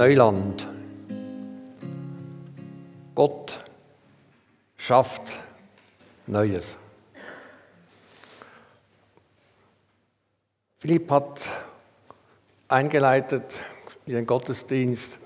Neuland. 0.00 0.66
Gott 3.14 3.62
schafft 4.78 5.20
Neues. 6.26 6.78
Philipp 10.78 11.10
hat 11.10 11.40
eingeleitet 12.68 13.62
in 14.06 14.14
den 14.14 14.26
Gottesdienst 14.26 15.18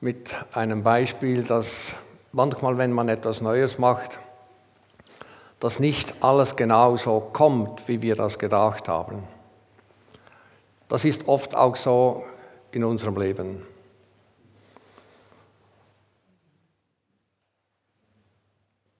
mit 0.00 0.34
einem 0.54 0.82
Beispiel, 0.82 1.42
dass 1.42 1.94
manchmal, 2.32 2.78
wenn 2.78 2.92
man 2.92 3.10
etwas 3.10 3.42
Neues 3.42 3.76
macht, 3.76 4.18
dass 5.58 5.78
nicht 5.78 6.14
alles 6.24 6.56
genau 6.56 6.96
so 6.96 7.20
kommt, 7.20 7.88
wie 7.88 8.00
wir 8.00 8.16
das 8.16 8.38
gedacht 8.38 8.88
haben. 8.88 9.22
Das 10.88 11.04
ist 11.04 11.28
oft 11.28 11.54
auch 11.54 11.76
so 11.76 12.24
in 12.72 12.84
unserem 12.84 13.16
Leben. 13.16 13.62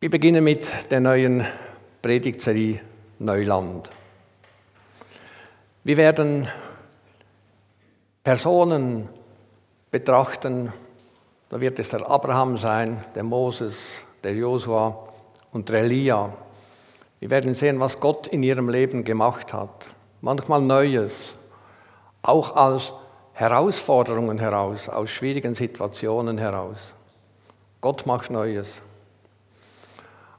Wir 0.00 0.10
beginnen 0.10 0.42
mit 0.42 0.90
der 0.90 1.00
neuen 1.00 1.46
Predigtserie 2.00 2.80
Neuland. 3.18 3.90
Wir 5.84 5.96
werden 5.96 6.48
Personen 8.24 9.08
betrachten, 9.90 10.72
da 11.50 11.60
wird 11.60 11.78
es 11.78 11.90
der 11.90 12.08
Abraham 12.08 12.56
sein, 12.56 13.04
der 13.14 13.24
Moses, 13.24 13.76
der 14.22 14.34
Josua 14.34 15.08
und 15.52 15.68
der 15.68 15.82
Elia. 15.82 16.32
Wir 17.18 17.30
werden 17.30 17.54
sehen, 17.54 17.80
was 17.80 18.00
Gott 18.00 18.26
in 18.26 18.42
ihrem 18.42 18.68
Leben 18.68 19.04
gemacht 19.04 19.52
hat. 19.52 19.86
Manchmal 20.22 20.62
Neues, 20.62 21.12
auch 22.22 22.56
aus 22.56 22.94
Herausforderungen 23.40 24.38
heraus, 24.38 24.90
aus 24.90 25.08
schwierigen 25.08 25.54
Situationen 25.54 26.36
heraus. 26.36 26.92
Gott 27.80 28.04
macht 28.04 28.30
Neues. 28.30 28.82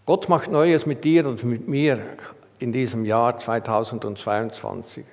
Gott 0.06 0.30
macht 0.30 0.52
Neues 0.52 0.86
mit 0.86 1.04
dir 1.04 1.26
und 1.26 1.44
mit 1.44 1.68
mir 1.68 2.00
in 2.60 2.72
diesem 2.72 3.04
Jahr 3.04 3.36
2022. 3.36 5.04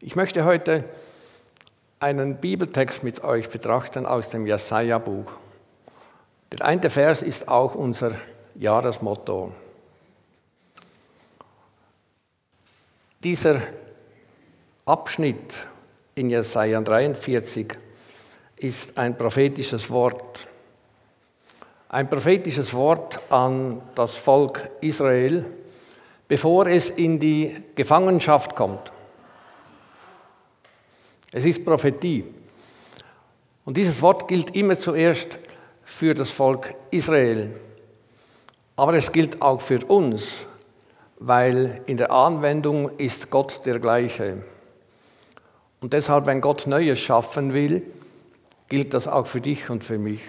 Ich 0.00 0.16
möchte 0.16 0.44
heute 0.44 0.84
einen 2.00 2.38
Bibeltext 2.38 3.04
mit 3.04 3.22
euch 3.22 3.48
betrachten 3.48 4.04
aus 4.04 4.28
dem 4.30 4.48
Jesaja-Buch. 4.48 5.30
Der 6.50 6.66
eine 6.66 6.90
Vers 6.90 7.22
ist 7.22 7.46
auch 7.46 7.76
unser 7.76 8.16
Jahresmotto. 8.56 9.52
Dieser 13.22 13.60
Abschnitt 14.88 15.52
in 16.14 16.30
Jesaja 16.30 16.80
43 16.80 17.76
ist 18.54 18.96
ein 18.96 19.18
prophetisches 19.18 19.90
Wort. 19.90 20.46
Ein 21.88 22.08
prophetisches 22.08 22.72
Wort 22.72 23.18
an 23.28 23.82
das 23.96 24.14
Volk 24.14 24.70
Israel, 24.80 25.44
bevor 26.28 26.68
es 26.68 26.90
in 26.90 27.18
die 27.18 27.56
Gefangenschaft 27.74 28.54
kommt. 28.54 28.92
Es 31.32 31.44
ist 31.44 31.64
Prophetie. 31.64 32.32
Und 33.64 33.76
dieses 33.76 34.00
Wort 34.00 34.28
gilt 34.28 34.54
immer 34.54 34.78
zuerst 34.78 35.40
für 35.82 36.14
das 36.14 36.30
Volk 36.30 36.72
Israel. 36.92 37.58
Aber 38.76 38.94
es 38.94 39.10
gilt 39.10 39.42
auch 39.42 39.60
für 39.60 39.84
uns, 39.86 40.46
weil 41.18 41.80
in 41.86 41.96
der 41.96 42.12
Anwendung 42.12 42.96
ist 42.98 43.30
Gott 43.30 43.66
der 43.66 43.80
gleiche. 43.80 44.44
Und 45.86 45.92
deshalb, 45.92 46.26
wenn 46.26 46.40
Gott 46.40 46.66
Neues 46.66 46.98
schaffen 46.98 47.54
will, 47.54 47.80
gilt 48.68 48.92
das 48.92 49.06
auch 49.06 49.28
für 49.28 49.40
dich 49.40 49.70
und 49.70 49.84
für 49.84 49.98
mich. 49.98 50.20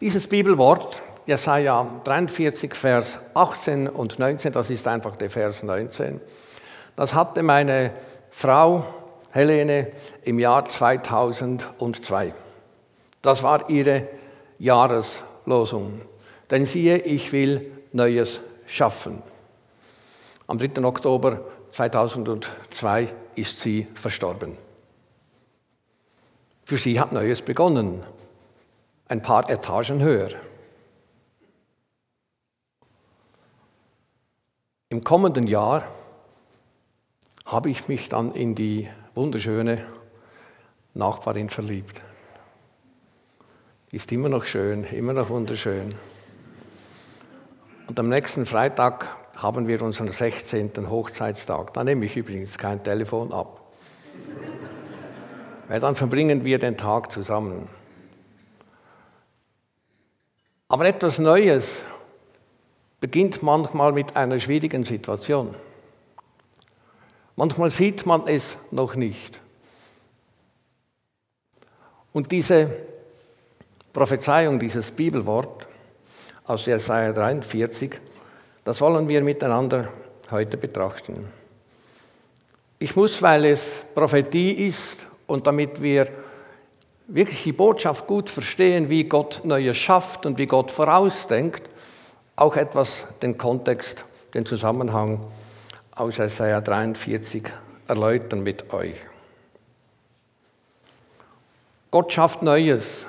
Dieses 0.00 0.28
Bibelwort, 0.28 1.02
Jesaja 1.26 2.00
43, 2.04 2.76
Vers 2.76 3.18
18 3.34 3.88
und 3.88 4.20
19, 4.20 4.52
das 4.52 4.70
ist 4.70 4.86
einfach 4.86 5.16
der 5.16 5.28
Vers 5.28 5.64
19, 5.64 6.20
das 6.94 7.14
hatte 7.14 7.42
meine 7.42 7.90
Frau 8.30 8.84
Helene 9.32 9.88
im 10.22 10.38
Jahr 10.38 10.66
2002. 10.66 12.32
Das 13.22 13.42
war 13.42 13.70
ihre 13.70 14.06
Jahreslosung. 14.60 16.02
Denn 16.48 16.64
siehe, 16.64 16.98
ich 16.98 17.32
will 17.32 17.72
Neues 17.92 18.40
schaffen. 18.68 19.20
Am 20.46 20.58
3. 20.58 20.80
Oktober 20.84 21.40
2002 21.72 23.12
ist 23.34 23.60
sie 23.60 23.86
verstorben. 23.94 24.56
Für 26.64 26.76
sie 26.76 27.00
hat 27.00 27.12
Neues 27.12 27.42
begonnen, 27.42 28.04
ein 29.08 29.22
paar 29.22 29.48
Etagen 29.50 30.00
höher. 30.02 30.30
Im 34.88 35.04
kommenden 35.04 35.46
Jahr 35.46 35.84
habe 37.46 37.70
ich 37.70 37.88
mich 37.88 38.08
dann 38.08 38.32
in 38.32 38.54
die 38.54 38.88
wunderschöne 39.14 39.84
Nachbarin 40.94 41.50
verliebt. 41.50 42.00
Ist 43.92 44.12
immer 44.12 44.28
noch 44.28 44.44
schön, 44.44 44.84
immer 44.84 45.12
noch 45.12 45.30
wunderschön. 45.30 45.94
Und 47.88 47.98
am 47.98 48.08
nächsten 48.08 48.46
Freitag 48.46 49.08
haben 49.42 49.66
wir 49.66 49.80
unseren 49.82 50.12
16. 50.12 50.90
Hochzeitstag. 50.90 51.72
Da 51.72 51.82
nehme 51.82 52.04
ich 52.04 52.16
übrigens 52.16 52.58
kein 52.58 52.82
Telefon 52.82 53.32
ab. 53.32 53.72
Weil 55.68 55.80
dann 55.80 55.94
verbringen 55.94 56.44
wir 56.44 56.58
den 56.58 56.76
Tag 56.76 57.10
zusammen. 57.10 57.68
Aber 60.68 60.84
etwas 60.84 61.18
Neues 61.18 61.82
beginnt 63.00 63.42
manchmal 63.42 63.92
mit 63.92 64.14
einer 64.14 64.38
schwierigen 64.38 64.84
Situation. 64.84 65.54
Manchmal 67.34 67.70
sieht 67.70 68.04
man 68.04 68.26
es 68.26 68.58
noch 68.70 68.94
nicht. 68.94 69.40
Und 72.12 72.30
diese 72.30 72.70
Prophezeiung, 73.92 74.58
dieses 74.58 74.90
Bibelwort 74.90 75.66
aus 76.44 76.66
Jesaja 76.66 77.12
43, 77.12 78.00
das 78.64 78.80
wollen 78.80 79.08
wir 79.08 79.22
miteinander 79.22 79.88
heute 80.30 80.56
betrachten. 80.56 81.26
Ich 82.78 82.96
muss, 82.96 83.20
weil 83.20 83.44
es 83.46 83.84
Prophetie 83.94 84.52
ist 84.52 85.06
und 85.26 85.46
damit 85.46 85.82
wir 85.82 86.08
wirklich 87.08 87.42
die 87.42 87.52
Botschaft 87.52 88.06
gut 88.06 88.30
verstehen, 88.30 88.88
wie 88.88 89.04
Gott 89.04 89.40
Neues 89.44 89.76
schafft 89.76 90.24
und 90.26 90.38
wie 90.38 90.46
Gott 90.46 90.70
vorausdenkt, 90.70 91.68
auch 92.36 92.56
etwas 92.56 93.06
den 93.20 93.36
Kontext, 93.36 94.04
den 94.32 94.46
Zusammenhang 94.46 95.26
aus 95.94 96.16
Jesaja 96.16 96.60
43 96.60 97.42
erläutern 97.86 98.42
mit 98.42 98.72
euch. 98.72 98.96
Gott 101.90 102.12
schafft 102.12 102.42
Neues, 102.42 103.06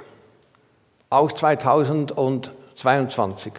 auch 1.09 1.31
2022. 1.31 3.53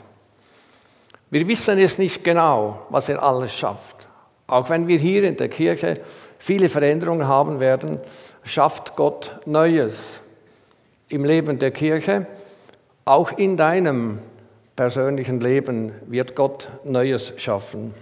Wir 1.33 1.49
wissen 1.49 1.79
es 1.79 1.97
nicht 1.97 2.23
genau, 2.25 2.83
was 2.91 3.09
er 3.09 3.23
alles 3.23 3.55
schafft. 3.55 4.07
Auch 4.47 4.69
wenn 4.69 4.87
wir 4.87 4.99
hier 4.99 5.25
in 5.25 5.39
der 5.39 5.49
Kirche 5.49 5.95
viele 6.37 6.69
Veränderungen 6.69 7.27
haben 7.27 7.59
werden, 7.59 8.01
schafft 8.45 8.97
Gott 8.97 9.41
Neues 9.47 10.21
im 11.09 11.25
Leben 11.25 11.59
der 11.59 11.71
Kirche. 11.71 12.27
Auch 13.07 13.33
in 13.39 13.57
deinem 13.57 14.19
persönlichen 14.77 15.41
Leben 15.41 15.93
wird 16.05 16.37
Gott 16.37 16.69
Neues 16.85 17.33
schaffen. 17.39 17.95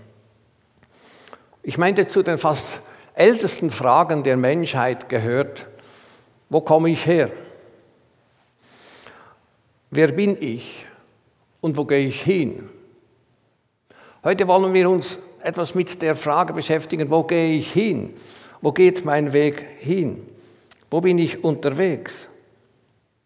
Ich 1.63 1.79
meinte, 1.79 2.09
zu 2.09 2.25
den 2.25 2.37
fast 2.37 2.81
ältesten 3.15 3.71
Fragen 3.71 4.25
der 4.25 4.37
Menschheit 4.37 5.09
gehört, 5.09 5.69
wo 6.49 6.63
komme 6.63 6.91
ich 6.91 7.07
her? 7.07 7.31
Wer 9.93 10.09
bin 10.09 10.37
ich 10.41 10.85
und 11.61 11.77
wo 11.77 11.85
gehe 11.85 12.09
ich 12.09 12.23
hin? 12.23 12.69
Heute 14.23 14.47
wollen 14.47 14.75
wir 14.75 14.91
uns 14.91 15.19
etwas 15.43 15.75
mit 15.75 16.03
der 16.03 16.15
Frage 16.15 16.53
beschäftigen, 16.53 17.11
wo 17.11 17.23
gehe 17.23 17.57
ich 17.57 17.73
hin? 17.73 18.13
Wo 18.61 18.71
geht 18.71 19.03
mein 19.03 19.33
Weg 19.33 19.65
hin? 19.79 20.27
Wo 20.91 21.01
bin 21.01 21.17
ich 21.17 21.43
unterwegs? 21.43 22.29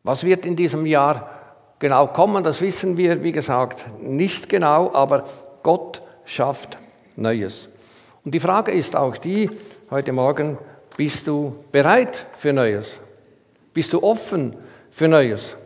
Was 0.04 0.22
wird 0.22 0.46
in 0.46 0.54
diesem 0.54 0.86
Jahr 0.86 1.28
genau 1.80 2.06
kommen, 2.06 2.44
das 2.44 2.60
wissen 2.60 2.96
wir, 2.96 3.24
wie 3.24 3.32
gesagt, 3.32 3.86
nicht 4.00 4.48
genau, 4.48 4.94
aber 4.94 5.24
Gott 5.64 6.00
schafft 6.26 6.78
Neues. 7.16 7.68
Und 8.24 8.32
die 8.32 8.40
Frage 8.40 8.70
ist 8.70 8.94
auch 8.94 9.16
die, 9.16 9.50
heute 9.90 10.12
Morgen, 10.12 10.58
bist 10.96 11.26
du 11.26 11.56
bereit 11.72 12.28
für 12.36 12.52
Neues? 12.52 13.00
Bist 13.72 13.92
du 13.92 14.00
offen 14.00 14.54
für 14.92 15.08
Neues? 15.08 15.56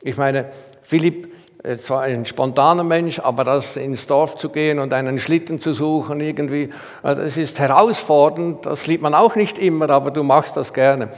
Ich 0.00 0.16
meine, 0.16 0.50
Philipp 0.82 1.29
zwar 1.76 2.02
ein 2.02 2.24
spontaner 2.24 2.84
Mensch, 2.84 3.18
aber 3.18 3.44
das 3.44 3.76
ins 3.76 4.06
Dorf 4.06 4.36
zu 4.36 4.48
gehen 4.48 4.78
und 4.78 4.92
einen 4.92 5.18
Schlitten 5.18 5.60
zu 5.60 5.72
suchen, 5.72 6.20
irgendwie, 6.20 6.70
also 7.02 7.22
es 7.22 7.36
ist 7.36 7.58
herausfordernd, 7.58 8.64
das 8.66 8.86
liebt 8.86 9.02
man 9.02 9.14
auch 9.14 9.36
nicht 9.36 9.58
immer, 9.58 9.90
aber 9.90 10.10
du 10.10 10.22
machst 10.22 10.56
das 10.56 10.72
gerne. 10.72 11.10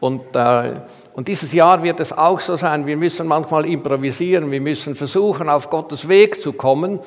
Und, 0.00 0.34
äh, 0.34 0.72
und 1.14 1.28
dieses 1.28 1.52
Jahr 1.52 1.82
wird 1.82 2.00
es 2.00 2.12
auch 2.12 2.40
so 2.40 2.56
sein, 2.56 2.86
wir 2.86 2.96
müssen 2.96 3.26
manchmal 3.26 3.66
improvisieren, 3.66 4.50
wir 4.50 4.60
müssen 4.60 4.94
versuchen, 4.94 5.48
auf 5.48 5.70
Gottes 5.70 6.08
Weg 6.08 6.40
zu 6.40 6.52
kommen. 6.52 7.00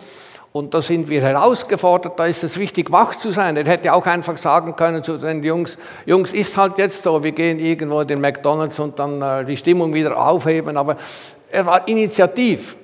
Und 0.53 0.73
da 0.73 0.81
sind 0.81 1.07
wir 1.09 1.21
herausgefordert, 1.21 2.19
da 2.19 2.25
ist 2.25 2.43
es 2.43 2.57
wichtig, 2.57 2.91
wach 2.91 3.15
zu 3.15 3.29
sein. 3.29 3.57
Er 3.57 3.65
hätte 3.65 3.93
auch 3.93 4.05
einfach 4.05 4.37
sagen 4.37 4.75
können 4.75 5.03
zu 5.03 5.17
den 5.17 5.43
Jungs, 5.43 5.77
Jungs, 6.05 6.33
ist 6.33 6.57
halt 6.57 6.79
jetzt 6.79 7.03
so, 7.03 7.21
wir 7.21 7.33
gehen 7.33 7.59
irgendwo 7.59 8.01
in 8.01 8.07
den 8.07 8.21
McDonalds 8.21 8.79
und 8.79 8.97
dann 8.97 9.21
äh, 9.21 9.45
die 9.45 9.57
Stimmung 9.57 9.93
wieder 9.93 10.19
aufheben. 10.19 10.77
Aber 10.77 10.95
er 11.49 11.65
war 11.65 11.87
initiativ. 11.87 12.75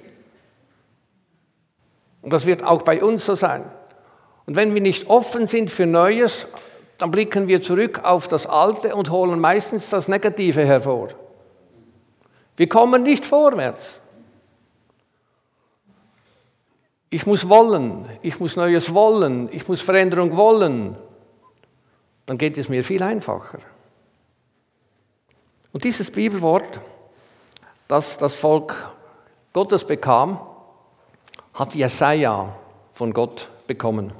Und 2.21 2.31
das 2.31 2.45
wird 2.45 2.63
auch 2.63 2.81
bei 2.81 3.03
uns 3.03 3.25
so 3.25 3.35
sein. 3.35 3.65
Und 4.45 4.55
wenn 4.55 4.73
wir 4.73 4.81
nicht 4.81 5.09
offen 5.09 5.47
sind 5.47 5.71
für 5.71 5.85
Neues, 5.85 6.47
dann 6.97 7.11
blicken 7.11 7.47
wir 7.47 7.61
zurück 7.61 8.01
auf 8.03 8.27
das 8.27 8.45
Alte 8.45 8.95
und 8.95 9.09
holen 9.09 9.39
meistens 9.39 9.89
das 9.89 10.07
Negative 10.07 10.65
hervor. 10.65 11.09
Wir 12.55 12.69
kommen 12.69 13.03
nicht 13.03 13.25
vorwärts. 13.25 13.99
Ich 17.09 17.25
muss 17.25 17.47
wollen, 17.47 18.09
ich 18.21 18.39
muss 18.39 18.55
Neues 18.55 18.93
wollen, 18.93 19.49
ich 19.51 19.67
muss 19.67 19.81
Veränderung 19.81 20.35
wollen. 20.35 20.95
Dann 22.25 22.37
geht 22.37 22.57
es 22.57 22.69
mir 22.69 22.83
viel 22.83 23.03
einfacher. 23.03 23.59
Und 25.71 25.83
dieses 25.83 26.09
Bibelwort, 26.09 26.79
das 27.93 28.17
das 28.17 28.33
Volk 28.33 28.91
Gottes 29.53 29.85
bekam, 29.85 30.39
hat 31.53 31.75
Jesaja 31.75 32.55
von 32.91 33.13
Gott 33.13 33.49
bekommen. 33.67 34.13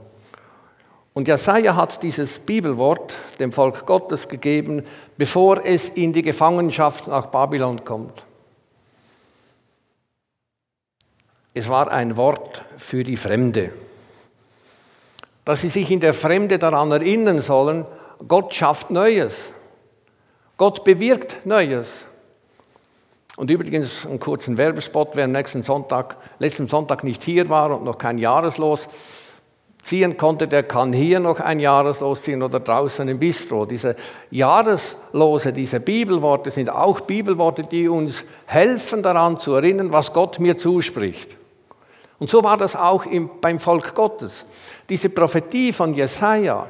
Und 1.15 1.27
Jesaja 1.27 1.75
hat 1.75 2.03
dieses 2.03 2.37
Bibelwort 2.37 3.15
dem 3.39 3.51
Volk 3.51 3.87
Gottes 3.87 4.27
gegeben, 4.27 4.85
bevor 5.17 5.65
es 5.65 5.89
in 5.89 6.13
die 6.13 6.21
Gefangenschaft 6.21 7.07
nach 7.07 7.25
Babylon 7.25 7.83
kommt. 7.83 8.23
Es 11.55 11.67
war 11.67 11.89
ein 11.89 12.15
Wort 12.15 12.63
für 12.77 13.03
die 13.03 13.17
Fremde, 13.17 13.73
dass 15.45 15.61
sie 15.61 15.69
sich 15.69 15.89
in 15.89 15.99
der 15.99 16.13
Fremde 16.13 16.59
daran 16.59 16.91
erinnern 16.91 17.41
sollen, 17.41 17.87
Gott 18.27 18.53
schafft 18.53 18.91
Neues. 18.91 19.51
Gott 20.57 20.83
bewirkt 20.83 21.43
Neues. 21.43 22.05
Und 23.35 23.49
übrigens 23.49 24.05
einen 24.05 24.19
kurzen 24.19 24.57
Werbespot, 24.57 25.11
wer 25.13 25.27
nächsten 25.27 25.63
Sonntag, 25.63 26.17
letzten 26.37 26.67
Sonntag 26.67 27.03
nicht 27.03 27.23
hier 27.23 27.49
war 27.49 27.71
und 27.71 27.83
noch 27.83 27.97
kein 27.97 28.19
Jahreslos 28.19 28.87
ziehen 29.81 30.17
konnte, 30.17 30.47
der 30.47 30.63
kann 30.63 30.93
hier 30.93 31.19
noch 31.19 31.39
ein 31.39 31.59
Jahreslos 31.59 32.21
ziehen 32.21 32.41
oder 32.41 32.59
draußen 32.59 33.07
im 33.07 33.19
Bistro. 33.19 33.65
Diese 33.65 33.95
Jahreslose, 34.31 35.51
diese 35.51 35.79
Bibelworte 35.79 36.51
sind 36.51 36.69
auch 36.69 37.01
Bibelworte, 37.01 37.63
die 37.63 37.87
uns 37.89 38.23
helfen 38.45 39.03
daran 39.03 39.39
zu 39.39 39.53
erinnern, 39.53 39.91
was 39.91 40.13
Gott 40.13 40.39
mir 40.39 40.55
zuspricht. 40.55 41.35
Und 42.19 42.29
so 42.29 42.43
war 42.43 42.55
das 42.55 42.75
auch 42.75 43.05
im, 43.05 43.29
beim 43.41 43.59
Volk 43.59 43.93
Gottes. 43.93 44.45
Diese 44.87 45.09
Prophetie 45.09 45.73
von 45.73 45.93
Jesaja, 45.93 46.67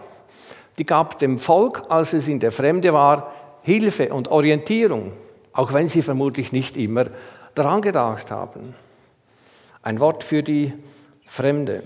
die 0.78 0.86
gab 0.86 1.20
dem 1.20 1.38
Volk, 1.38 1.84
als 1.90 2.14
es 2.14 2.28
in 2.28 2.40
der 2.40 2.52
Fremde 2.52 2.92
war, 2.94 3.32
Hilfe 3.62 4.12
und 4.12 4.30
Orientierung 4.30 5.12
auch 5.54 5.74
wenn 5.74 5.88
sie 5.88 6.02
vermutlich 6.02 6.52
nicht 6.52 6.76
immer 6.76 7.06
daran 7.56 7.82
gedacht 7.82 8.32
haben. 8.32 8.76
Ein 9.82 10.00
Wort 10.00 10.24
für 10.24 10.44
die 10.44 10.74
Fremde. 11.26 11.84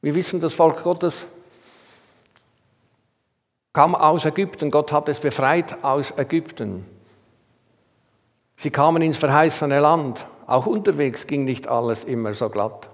Wir 0.00 0.14
wissen, 0.14 0.40
das 0.40 0.54
Volk 0.54 0.82
Gottes 0.82 1.26
kam 3.72 3.94
aus 3.94 4.24
Ägypten, 4.24 4.70
Gott 4.70 4.92
hat 4.92 5.08
es 5.08 5.20
befreit 5.20 5.84
aus 5.84 6.12
Ägypten. 6.16 6.84
Sie 8.56 8.70
kamen 8.70 9.02
ins 9.02 9.16
verheißene 9.16 9.78
Land. 9.78 10.26
Auch 10.46 10.66
unterwegs 10.66 11.26
ging 11.26 11.44
nicht 11.44 11.68
alles 11.68 12.04
immer 12.04 12.34
so 12.34 12.48
glatt. 12.48 12.88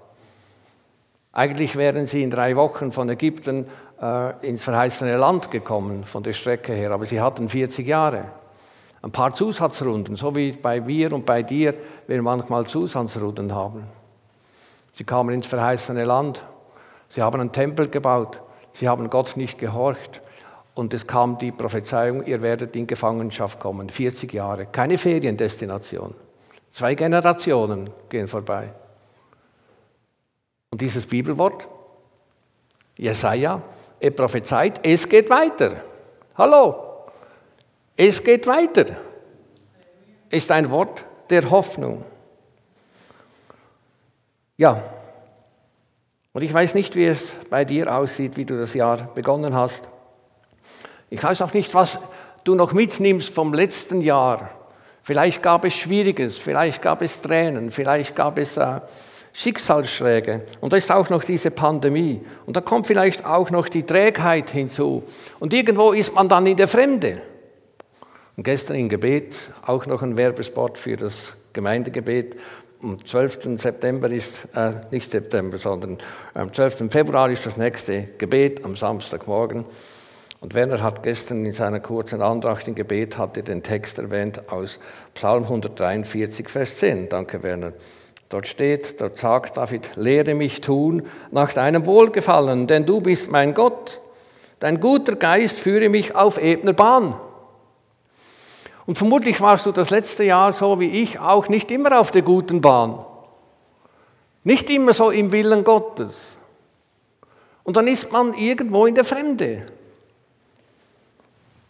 Eigentlich 1.31 1.75
wären 1.75 2.05
sie 2.05 2.21
in 2.21 2.29
drei 2.29 2.55
Wochen 2.55 2.91
von 2.91 3.09
Ägypten 3.09 3.67
äh, 4.01 4.47
ins 4.47 4.63
verheißene 4.63 5.17
Land 5.17 5.51
gekommen 5.51 6.03
von 6.03 6.23
der 6.23 6.33
Strecke 6.33 6.73
her, 6.73 6.91
aber 6.91 7.05
sie 7.05 7.21
hatten 7.21 7.49
40 7.49 7.87
Jahre. 7.87 8.25
Ein 9.01 9.11
paar 9.11 9.33
Zusatzrunden, 9.33 10.15
so 10.15 10.35
wie 10.35 10.51
bei 10.51 10.81
mir 10.81 11.13
und 11.13 11.25
bei 11.25 11.43
dir, 11.43 11.75
wir 12.07 12.21
manchmal 12.21 12.65
Zusatzrunden 12.65 13.53
haben. 13.53 13.83
Sie 14.93 15.03
kamen 15.03 15.35
ins 15.35 15.45
verheißene 15.45 16.05
Land, 16.05 16.43
sie 17.09 17.21
haben 17.21 17.39
einen 17.39 17.51
Tempel 17.51 17.89
gebaut, 17.89 18.41
sie 18.73 18.87
haben 18.87 19.09
Gott 19.09 19.37
nicht 19.37 19.59
gehorcht 19.59 20.21
und 20.73 20.93
es 20.93 21.05
kam 21.05 21.37
die 21.37 21.51
Prophezeiung, 21.51 22.25
ihr 22.25 22.41
werdet 22.41 22.75
in 22.75 22.87
Gefangenschaft 22.87 23.59
kommen, 23.59 23.89
40 23.89 24.33
Jahre, 24.33 24.65
keine 24.65 24.97
Feriendestination. 24.97 26.15
Zwei 26.71 26.95
Generationen 26.95 27.89
gehen 28.09 28.27
vorbei. 28.27 28.73
Und 30.71 30.81
dieses 30.81 31.05
Bibelwort, 31.05 31.67
Jesaja, 32.97 33.61
er 33.99 34.11
prophezeit, 34.11 34.85
es 34.85 35.07
geht 35.07 35.29
weiter. 35.29 35.83
Hallo, 36.37 36.75
es 37.95 38.23
geht 38.23 38.47
weiter. 38.47 38.85
Ist 40.29 40.51
ein 40.51 40.69
Wort 40.69 41.05
der 41.29 41.49
Hoffnung. 41.49 42.05
Ja, 44.57 44.81
und 46.35 46.41
ich 46.41 46.53
weiß 46.53 46.75
nicht, 46.75 46.95
wie 46.95 47.05
es 47.05 47.23
bei 47.49 47.63
dir 47.63 47.95
aussieht, 47.95 48.35
wie 48.35 48.43
du 48.43 48.57
das 48.57 48.73
Jahr 48.73 49.09
begonnen 49.15 49.55
hast. 49.55 49.87
Ich 51.09 51.23
weiß 51.23 51.41
auch 51.41 51.53
nicht, 51.53 51.73
was 51.73 51.97
du 52.43 52.55
noch 52.55 52.73
mitnimmst 52.73 53.33
vom 53.33 53.53
letzten 53.53 54.01
Jahr. 54.01 54.49
Vielleicht 55.01 55.41
gab 55.41 55.63
es 55.63 55.75
Schwieriges, 55.75 56.37
vielleicht 56.37 56.81
gab 56.81 57.01
es 57.01 57.21
Tränen, 57.21 57.71
vielleicht 57.71 58.17
gab 58.17 58.37
es 58.37 58.57
äh, 58.57 58.81
Schicksalsschläge. 59.37 60.45
Und 60.61 60.71
da 60.71 60.77
ist 60.77 60.89
auch 60.89 61.09
noch 61.09 61.25
diese 61.25 61.51
Pandemie. 61.51 62.21
Und 62.45 62.55
da 62.55 62.61
kommt 62.61 62.87
vielleicht 62.87 63.25
auch 63.25 63.51
noch 63.51 63.67
die 63.67 63.83
Trägheit 63.83 64.49
hinzu. 64.49 65.03
Und 65.39 65.53
irgendwo 65.53 65.91
ist 65.91 66.15
man 66.15 66.29
dann 66.29 66.47
in 66.47 66.55
der 66.55 66.69
Fremde. 66.69 67.21
Und 68.37 68.43
gestern 68.45 68.77
im 68.77 68.87
Gebet 68.87 69.35
auch 69.65 69.85
noch 69.87 70.01
ein 70.01 70.15
Werbespot 70.15 70.77
für 70.77 70.95
das 70.95 71.35
Gemeindegebet. 71.51 72.37
Am 72.81 73.03
12. 73.03 73.59
September 73.61 74.09
ist, 74.09 74.47
äh, 74.55 74.71
nicht 74.89 75.11
September, 75.11 75.57
sondern 75.57 75.97
am 76.33 76.53
12. 76.53 76.89
Februar 76.89 77.29
ist 77.29 77.45
das 77.45 77.57
nächste 77.57 78.03
Gebet 78.17 78.63
am 78.63 78.77
Samstagmorgen. 78.77 79.65
Und 80.39 80.53
Werner 80.53 80.81
hat 80.81 81.03
gestern 81.03 81.45
in 81.45 81.51
seiner 81.51 81.81
kurzen 81.81 82.21
Andacht 82.21 82.69
im 82.69 82.75
Gebet 82.75 83.17
hatte 83.17 83.43
den 83.43 83.63
Text 83.63 83.97
erwähnt 83.97 84.49
aus 84.49 84.79
Psalm 85.13 85.43
143, 85.43 86.47
Vers 86.49 86.77
10. 86.77 87.09
Danke, 87.09 87.43
Werner. 87.43 87.73
Dort 88.35 88.47
steht, 88.47 88.99
dort 88.99 89.15
sagt 89.15 89.55
David, 89.55 89.91
lehre 89.95 90.33
mich 90.33 90.59
tun 90.59 91.03
nach 91.31 91.53
deinem 91.53 91.85
Wohlgefallen, 91.85 92.67
denn 92.67 92.85
du 92.85 92.99
bist 92.99 93.31
mein 93.31 93.53
Gott. 93.53 94.01
Dein 94.59 94.81
guter 94.81 95.15
Geist 95.15 95.57
führe 95.57 95.87
mich 95.87 96.15
auf 96.15 96.37
ebner 96.37 96.73
Bahn. 96.73 97.15
Und 98.85 98.97
vermutlich 98.97 99.39
warst 99.39 99.65
du 99.65 99.71
das 99.71 99.89
letzte 99.89 100.25
Jahr 100.25 100.51
so 100.51 100.81
wie 100.81 101.01
ich 101.01 101.17
auch 101.17 101.47
nicht 101.47 101.71
immer 101.71 101.97
auf 101.97 102.11
der 102.11 102.23
guten 102.23 102.59
Bahn. 102.59 103.05
Nicht 104.43 104.69
immer 104.69 104.93
so 104.93 105.11
im 105.11 105.31
Willen 105.31 105.63
Gottes. 105.63 106.35
Und 107.63 107.77
dann 107.77 107.87
ist 107.87 108.11
man 108.11 108.33
irgendwo 108.33 108.85
in 108.85 108.95
der 108.95 109.05
Fremde. 109.05 109.65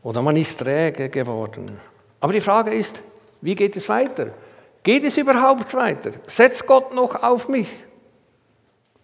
Oder 0.01 0.23
man 0.23 0.35
ist 0.35 0.57
träge 0.57 1.09
geworden. 1.09 1.79
Aber 2.19 2.33
die 2.33 2.41
Frage 2.41 2.73
ist, 2.73 3.03
wie 3.41 3.53
geht 3.53 3.75
es 3.75 3.87
weiter? 3.87 4.31
Geht 4.85 5.03
es 5.03 5.17
überhaupt 5.17 5.73
weiter? 5.73 6.11
Setzt 6.27 6.67
Gott 6.67 6.93
noch 6.93 7.23
auf 7.23 7.49
mich? 7.49 7.67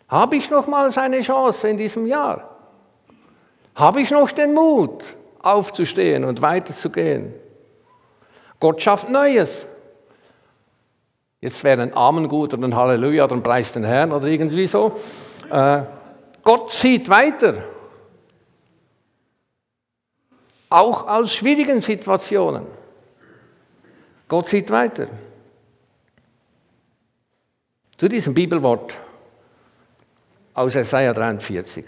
Habe 0.07 0.35
ich 0.35 0.47
noch 0.51 0.67
mal 0.67 0.91
seine 0.91 1.21
Chance 1.21 1.69
in 1.69 1.77
diesem 1.77 2.05
Jahr? 2.05 2.55
Habe 3.73 4.01
ich 4.01 4.11
noch 4.11 4.31
den 4.31 4.53
Mut, 4.53 5.03
aufzustehen 5.41 6.23
und 6.23 6.39
weiterzugehen? 6.39 7.33
Gott 8.59 8.79
schafft 8.79 9.09
Neues. 9.09 9.65
Jetzt 11.39 11.63
wäre 11.63 11.81
ein 11.81 11.95
Amen 11.95 12.27
gut 12.27 12.53
oder 12.53 12.67
ein 12.67 12.75
Halleluja 12.75 13.23
oder 13.23 13.33
ein 13.33 13.41
Preis 13.41 13.73
den 13.73 13.83
Herrn 13.83 14.11
oder 14.11 14.27
irgendwie 14.27 14.67
so. 14.67 14.91
Äh, 15.49 15.81
Gott 16.43 16.71
sieht 16.73 17.09
weiter. 17.09 17.55
Auch 20.69 21.07
aus 21.07 21.33
schwierigen 21.33 21.81
Situationen. 21.81 22.67
Gott 24.27 24.47
sieht 24.47 24.69
weiter 24.69 25.07
zu 28.01 28.09
diesem 28.09 28.33
Bibelwort 28.33 28.97
aus 30.55 30.73
Jesaja 30.73 31.13
43. 31.13 31.85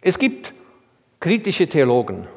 Es 0.00 0.16
gibt 0.16 0.54
kritische 1.18 1.66
Theologen. 1.66 2.28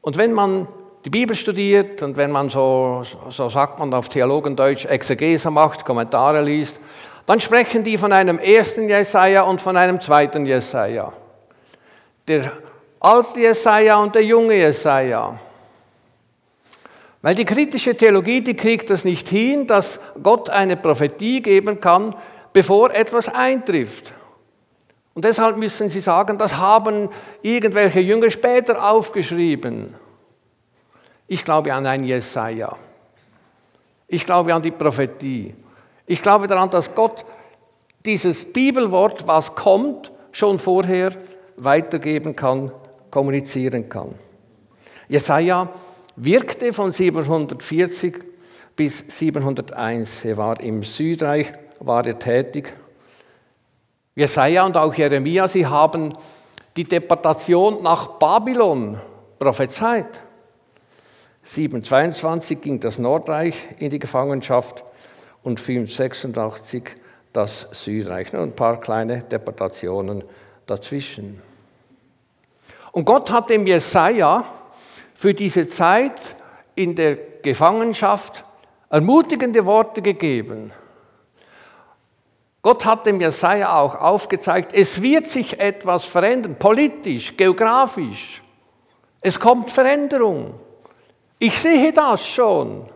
Und 0.00 0.16
wenn 0.16 0.32
man 0.32 0.66
die 1.04 1.10
Bibel 1.10 1.36
studiert 1.36 2.02
und 2.02 2.16
wenn 2.16 2.30
man 2.30 2.48
so, 2.48 3.02
so 3.28 3.50
sagt 3.50 3.78
man 3.78 3.92
auf 3.92 4.08
Theologendeutsch, 4.08 4.86
Exegese 4.86 5.50
macht, 5.50 5.84
Kommentare 5.84 6.40
liest, 6.40 6.80
dann 7.26 7.40
sprechen 7.40 7.84
die 7.84 7.98
von 7.98 8.10
einem 8.10 8.38
ersten 8.38 8.88
Jesaja 8.88 9.42
und 9.42 9.60
von 9.60 9.76
einem 9.76 10.00
zweiten 10.00 10.46
Jesaja. 10.46 11.12
Der 12.26 12.52
alte 13.00 13.38
Jesaja 13.38 13.98
und 13.98 14.14
der 14.14 14.24
junge 14.24 14.54
Jesaja. 14.54 15.38
Weil 17.28 17.34
die 17.34 17.44
kritische 17.44 17.94
Theologie, 17.94 18.40
die 18.40 18.54
kriegt 18.54 18.88
das 18.88 19.04
nicht 19.04 19.28
hin, 19.28 19.66
dass 19.66 20.00
Gott 20.22 20.48
eine 20.48 20.78
Prophetie 20.78 21.42
geben 21.42 21.78
kann, 21.78 22.16
bevor 22.54 22.90
etwas 22.94 23.28
eintrifft. 23.28 24.14
Und 25.12 25.26
deshalb 25.26 25.58
müssen 25.58 25.90
sie 25.90 26.00
sagen, 26.00 26.38
das 26.38 26.56
haben 26.56 27.10
irgendwelche 27.42 28.00
Jünger 28.00 28.30
später 28.30 28.82
aufgeschrieben. 28.82 29.92
Ich 31.26 31.44
glaube 31.44 31.74
an 31.74 31.84
ein 31.84 32.04
Jesaja. 32.04 32.74
Ich 34.06 34.24
glaube 34.24 34.54
an 34.54 34.62
die 34.62 34.70
Prophetie. 34.70 35.54
Ich 36.06 36.22
glaube 36.22 36.46
daran, 36.46 36.70
dass 36.70 36.94
Gott 36.94 37.26
dieses 38.06 38.50
Bibelwort, 38.50 39.26
was 39.26 39.54
kommt, 39.54 40.10
schon 40.32 40.58
vorher 40.58 41.12
weitergeben 41.58 42.34
kann, 42.34 42.72
kommunizieren 43.10 43.86
kann. 43.86 44.14
Jesaja 45.10 45.68
wirkte 46.18 46.72
von 46.72 46.92
740 46.92 48.24
bis 48.76 49.04
701. 49.08 50.24
Er 50.24 50.36
war 50.36 50.60
im 50.60 50.82
Südreich, 50.82 51.52
war 51.80 52.06
er 52.06 52.18
tätig. 52.18 52.72
Jesaja 54.14 54.66
und 54.66 54.76
auch 54.76 54.94
Jeremia, 54.94 55.46
sie 55.46 55.66
haben 55.66 56.12
die 56.76 56.84
Deportation 56.84 57.82
nach 57.82 58.18
Babylon 58.18 58.98
prophezeit. 59.38 60.22
722 61.44 62.60
ging 62.60 62.80
das 62.80 62.98
Nordreich 62.98 63.54
in 63.78 63.90
die 63.90 63.98
Gefangenschaft 63.98 64.84
und 65.42 65.60
586 65.60 66.82
das 67.32 67.68
Südreich. 67.70 68.32
Und 68.34 68.40
ein 68.40 68.52
paar 68.52 68.80
kleine 68.80 69.22
Deportationen 69.22 70.24
dazwischen. 70.66 71.40
Und 72.92 73.04
Gott 73.04 73.30
hat 73.30 73.50
dem 73.50 73.66
Jesaja 73.66 74.44
für 75.18 75.34
diese 75.34 75.68
Zeit 75.68 76.36
in 76.76 76.94
der 76.94 77.16
Gefangenschaft 77.42 78.44
ermutigende 78.88 79.66
Worte 79.66 80.00
gegeben. 80.00 80.70
Gott 82.62 82.84
hat 82.84 83.04
dem 83.04 83.20
Jesaja 83.20 83.80
auch 83.80 83.96
aufgezeigt, 83.96 84.72
es 84.72 85.02
wird 85.02 85.26
sich 85.26 85.58
etwas 85.58 86.04
verändern, 86.04 86.54
politisch, 86.56 87.36
geografisch. 87.36 88.44
Es 89.20 89.40
kommt 89.40 89.72
Veränderung. 89.72 90.54
Ich 91.40 91.58
sehe 91.58 91.92
das 91.92 92.24
schon. 92.24 92.88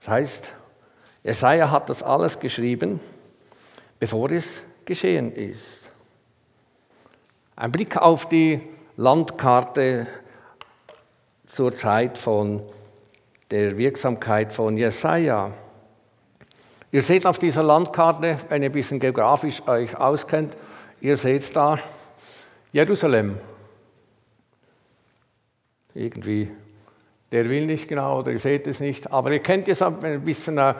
Das 0.00 0.08
heißt, 0.08 0.52
Jesaja 1.22 1.70
hat 1.70 1.88
das 1.88 2.02
alles 2.02 2.40
geschrieben, 2.40 2.98
bevor 4.00 4.32
es 4.32 4.62
geschehen 4.84 5.32
ist. 5.32 5.88
Ein 7.54 7.70
Blick 7.70 7.96
auf 7.96 8.28
die 8.28 8.73
Landkarte 8.96 10.06
zur 11.50 11.74
Zeit 11.74 12.16
von 12.16 12.62
der 13.50 13.76
Wirksamkeit 13.76 14.52
von 14.52 14.76
Jesaja. 14.76 15.52
Ihr 16.92 17.02
seht 17.02 17.26
auf 17.26 17.38
dieser 17.38 17.64
Landkarte, 17.64 18.38
wenn 18.48 18.62
ihr 18.62 18.68
ein 18.68 18.72
bisschen 18.72 19.00
geografisch 19.00 19.66
euch 19.66 19.96
auskennt, 19.96 20.56
ihr 21.00 21.16
seht 21.16 21.56
da 21.56 21.78
Jerusalem. 22.70 23.36
Irgendwie, 25.92 26.52
der 27.32 27.48
will 27.48 27.66
nicht 27.66 27.88
genau 27.88 28.20
oder 28.20 28.30
ihr 28.30 28.38
seht 28.38 28.68
es 28.68 28.78
nicht, 28.78 29.12
aber 29.12 29.32
ihr 29.32 29.40
kennt 29.40 29.66
es, 29.68 29.80
wenn 29.80 29.96
ihr 30.02 30.18
ein 30.18 30.24
bisschen 30.24 30.58
äh, 30.58 30.74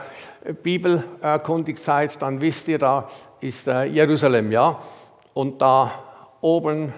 bibelkundig 0.63 1.79
seid, 1.79 2.23
dann 2.23 2.41
wisst 2.41 2.69
ihr, 2.69 2.79
da 2.79 3.11
ist 3.41 3.67
äh, 3.67 3.85
Jerusalem, 3.85 4.53
ja. 4.53 4.81
Und 5.35 5.61
da 5.61 5.91
oben 6.41 6.93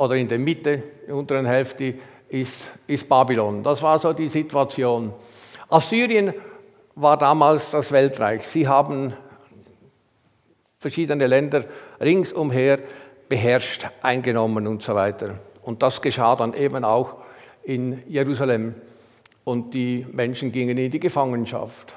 oder 0.00 0.16
in 0.16 0.28
der 0.28 0.38
Mitte, 0.38 0.70
in 0.70 1.06
der 1.08 1.14
unteren 1.14 1.44
Hälfte, 1.44 1.92
ist, 2.30 2.70
ist 2.86 3.06
Babylon. 3.06 3.62
Das 3.62 3.82
war 3.82 3.98
so 3.98 4.14
die 4.14 4.30
Situation. 4.30 5.12
Assyrien 5.68 6.32
war 6.94 7.18
damals 7.18 7.70
das 7.70 7.92
Weltreich. 7.92 8.44
Sie 8.44 8.66
haben 8.66 9.12
verschiedene 10.78 11.26
Länder 11.26 11.64
ringsumher 12.00 12.78
beherrscht, 13.28 13.90
eingenommen 14.00 14.66
und 14.66 14.82
so 14.82 14.94
weiter. 14.94 15.38
Und 15.60 15.82
das 15.82 16.00
geschah 16.00 16.34
dann 16.34 16.54
eben 16.54 16.82
auch 16.82 17.18
in 17.62 18.02
Jerusalem. 18.08 18.76
Und 19.44 19.74
die 19.74 20.06
Menschen 20.10 20.50
gingen 20.50 20.78
in 20.78 20.90
die 20.90 21.00
Gefangenschaft. 21.00 21.94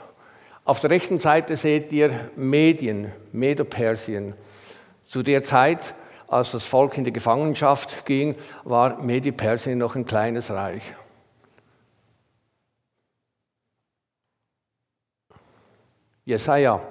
Auf 0.65 0.81
der 0.81 0.89
rechten 0.89 1.19
Seite 1.19 1.55
seht 1.55 1.93
ihr 1.93 2.31
Medien, 2.35 3.13
Medo-Persien. 3.31 4.33
Zu 5.05 5.23
der 5.23 5.45
Zeit 5.45 5.95
als 6.27 6.51
das 6.51 6.63
Volk 6.63 6.97
in 6.97 7.03
die 7.03 7.13
Gefangenschaft 7.13 8.05
ging, 8.05 8.35
war 8.63 9.01
Medi-Persien 9.01 9.77
noch 9.77 9.95
ein 9.95 10.05
kleines 10.05 10.49
Reich. 10.49 10.83
Jesaja 16.25 16.81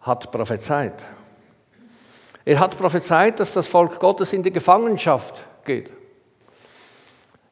hat 0.00 0.30
prophezeit. 0.30 1.04
Er 2.44 2.60
hat 2.60 2.78
prophezeit, 2.78 3.40
dass 3.40 3.52
das 3.52 3.66
Volk 3.66 3.98
Gottes 3.98 4.32
in 4.32 4.42
die 4.42 4.52
Gefangenschaft 4.52 5.46
geht. 5.64 5.90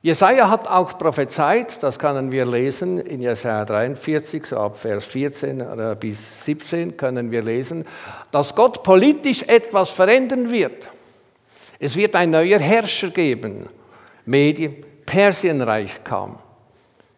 Jesaja 0.05 0.51
hat 0.51 0.69
auch 0.69 0.99
prophezeit, 0.99 1.83
das 1.83 1.99
können 1.99 2.31
wir 2.31 2.45
lesen 2.45 2.99
in 2.99 3.23
Jesaja 3.23 3.65
43, 3.65 4.45
so 4.45 4.59
ab 4.59 4.77
Vers 4.77 5.07
14 5.07 5.65
bis 5.99 6.45
17 6.45 6.99
können 6.99 7.31
wir 7.31 7.43
lesen, 7.43 7.87
dass 8.31 8.55
Gott 8.55 8.83
politisch 8.83 9.45
etwas 9.45 9.89
verändern 9.89 10.51
wird. 10.51 10.91
Es 11.79 11.97
wird 11.97 12.15
ein 12.17 12.33
neuer 12.33 12.59
Herrscher 12.59 13.09
geben. 13.09 13.67
Medien, 14.27 14.85
Persienreich 15.07 16.05
kam. 16.05 16.39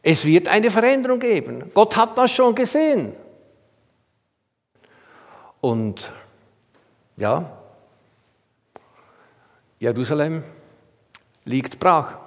Es 0.00 0.24
wird 0.24 0.46
eine 0.46 0.70
Veränderung 0.70 1.18
geben. 1.18 1.72
Gott 1.74 1.96
hat 1.96 2.16
das 2.16 2.30
schon 2.30 2.54
gesehen. 2.54 3.14
Und 5.60 6.12
ja, 7.16 7.50
Jerusalem 9.80 10.44
liegt 11.44 11.80
brach. 11.80 12.25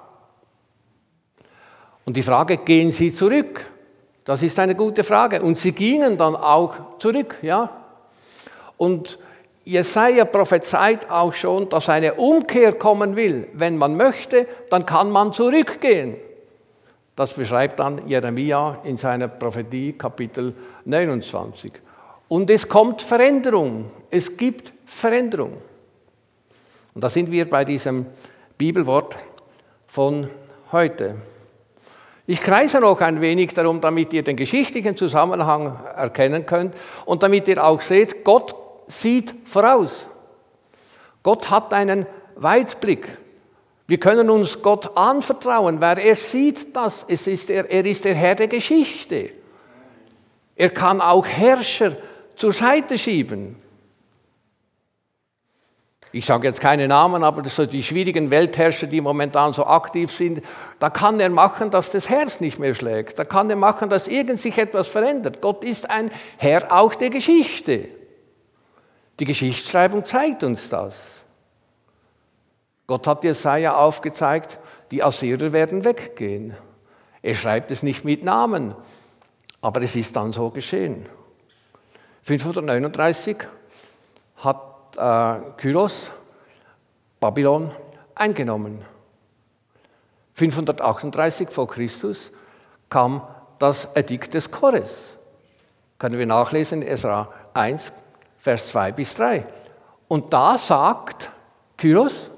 Und 2.10 2.18
die 2.18 2.24
Frage, 2.24 2.58
gehen 2.58 2.92
Sie 2.92 3.14
zurück? 3.14 3.64
Das 4.26 4.42
ist 4.42 4.58
eine 4.58 4.74
gute 4.74 5.04
Frage. 5.04 5.44
Und 5.44 5.60
sie 5.60 5.74
gingen 5.74 6.18
dann 6.18 6.36
auch 6.36 6.98
zurück, 6.98 7.38
ja. 7.44 7.70
Und 8.78 9.20
Jesaja 9.64 10.26
prophezeit 10.26 11.08
auch 11.12 11.32
schon, 11.34 11.70
dass 11.70 11.88
eine 11.88 12.16
Umkehr 12.16 12.74
kommen 12.74 13.16
will. 13.16 13.48
Wenn 13.54 13.78
man 13.78 13.96
möchte, 13.96 14.48
dann 14.72 14.88
kann 14.88 15.12
man 15.12 15.34
zurückgehen. 15.34 16.16
Das 17.16 17.34
beschreibt 17.34 17.78
dann 17.80 18.08
Jeremia 18.08 18.80
in 18.86 18.98
seiner 18.98 19.28
Prophetie 19.28 19.94
Kapitel 19.94 20.56
29. 20.86 21.74
Und 22.28 22.50
es 22.50 22.68
kommt 22.68 23.04
Veränderung. 23.04 23.92
Es 24.10 24.36
gibt 24.36 24.74
Veränderung. 24.84 25.62
Und 26.96 27.04
da 27.04 27.10
sind 27.12 27.30
wir 27.30 27.48
bei 27.48 27.64
diesem 27.64 28.08
Bibelwort 28.58 29.16
von 29.86 30.28
heute. 30.72 31.14
Ich 32.30 32.44
kreise 32.44 32.80
noch 32.80 33.02
ein 33.02 33.22
wenig 33.22 33.56
darum, 33.56 33.82
damit 33.82 34.14
ihr 34.14 34.22
den 34.22 34.36
geschichtlichen 34.36 34.96
Zusammenhang 34.96 35.80
erkennen 35.96 36.46
könnt 36.46 36.76
und 37.06 37.24
damit 37.24 37.48
ihr 37.48 37.66
auch 37.66 37.82
seht, 37.82 38.24
Gott 38.24 38.54
sieht 38.88 39.34
voraus. 39.46 40.06
Gott 41.24 41.50
hat 41.50 41.74
einen 41.74 42.06
Weitblick. 42.36 43.18
Wir 43.88 44.00
können 44.00 44.30
uns 44.30 44.62
Gott 44.62 44.96
anvertrauen, 44.96 45.82
weil 45.82 45.98
er 45.98 46.16
sieht 46.16 46.76
das. 46.76 47.04
Es 47.08 47.26
ist 47.26 47.50
er, 47.50 47.68
er 47.68 47.84
ist 47.84 48.06
der 48.06 48.14
Herr 48.14 48.36
der 48.36 48.48
Geschichte. 48.48 49.32
Er 50.56 50.70
kann 50.70 51.02
auch 51.02 51.26
Herrscher 51.26 51.98
zur 52.36 52.52
Seite 52.52 53.00
schieben. 53.00 53.56
Ich 56.12 56.26
sage 56.26 56.48
jetzt 56.48 56.60
keine 56.60 56.88
Namen, 56.88 57.24
aber 57.24 57.48
so 57.50 57.68
die 57.68 57.84
schwierigen 57.84 58.32
Weltherrscher, 58.32 58.88
die 58.88 59.00
momentan 59.00 59.54
so 59.54 59.66
aktiv 59.66 60.12
sind, 60.12 60.42
da 60.80 60.90
kann 60.90 61.20
er 61.20 61.30
machen, 61.30 61.70
dass 61.70 61.92
das 61.92 62.10
Herz 62.10 62.40
nicht 62.40 62.58
mehr 62.58 62.74
schlägt. 62.74 63.20
Da 63.20 63.26
kann 63.26 63.50
er 63.50 63.56
machen, 63.56 63.90
dass 63.90 64.08
irgend 64.08 64.40
sich 64.40 64.58
etwas 64.58 64.88
verändert. 64.88 65.40
Gott 65.40 65.64
ist 65.64 65.90
ein 65.90 66.10
Herr 66.38 66.72
auch 66.72 66.96
der 66.96 67.12
Geschichte. 67.12 67.90
Die 69.20 69.26
Geschichtsschreibung 69.26 70.04
zeigt 70.04 70.44
uns 70.44 70.70
das. 70.70 70.96
Gott 72.88 73.06
hat 73.06 73.24
Jesaja 73.24 73.76
aufgezeigt, 73.76 74.58
die 74.90 75.04
Assyrer 75.04 75.54
werden 75.54 75.86
weggehen. 75.86 76.56
Er 77.22 77.36
schreibt 77.36 77.70
es 77.70 77.84
nicht 77.84 78.04
mit 78.04 78.24
Namen, 78.24 78.74
aber 79.62 79.84
es 79.84 79.96
ist 79.96 80.16
dann 80.16 80.34
so 80.34 80.50
geschehen. 80.50 81.06
539 82.24 83.38
hat 84.38 84.69
Kyros 85.58 86.12
Babylon 87.20 87.72
eingenommen. 88.16 88.82
538 90.34 91.50
vor 91.50 91.68
Christus 91.68 92.32
kam 92.90 93.22
das 93.60 93.88
Edikt 93.94 94.34
des 94.34 94.50
Chores. 94.52 95.18
Können 95.98 96.18
wir 96.18 96.26
nachlesen 96.26 96.82
in 96.82 96.88
Esra 96.88 97.30
1, 97.54 97.92
Vers 98.38 98.70
2 98.70 98.92
bis 98.94 99.16
3. 99.16 99.46
Und 100.08 100.34
da 100.34 100.58
sagt 100.58 101.30
Kyros, 101.78 102.32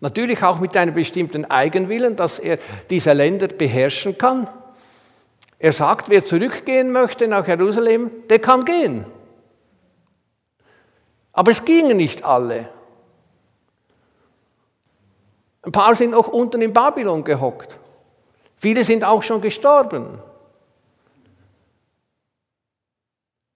natürlich 0.00 0.42
auch 0.42 0.60
mit 0.60 0.76
einem 0.76 0.94
bestimmten 0.94 1.44
Eigenwillen, 1.46 2.16
dass 2.16 2.38
er 2.38 2.58
diese 2.90 3.12
Länder 3.12 3.48
beherrschen 3.48 4.16
kann. 4.18 4.48
Er 5.58 5.72
sagt, 5.72 6.08
wer 6.08 6.24
zurückgehen 6.24 6.92
möchte 6.92 7.26
nach 7.26 7.48
Jerusalem, 7.48 8.10
der 8.28 8.38
kann 8.38 8.64
gehen. 8.64 9.06
Aber 11.38 11.52
es 11.52 11.64
gingen 11.64 11.98
nicht 11.98 12.24
alle. 12.24 12.68
Ein 15.62 15.70
paar 15.70 15.94
sind 15.94 16.10
noch 16.10 16.26
unten 16.26 16.60
in 16.60 16.72
Babylon 16.72 17.22
gehockt. 17.22 17.76
Viele 18.56 18.82
sind 18.82 19.04
auch 19.04 19.22
schon 19.22 19.40
gestorben. 19.40 20.18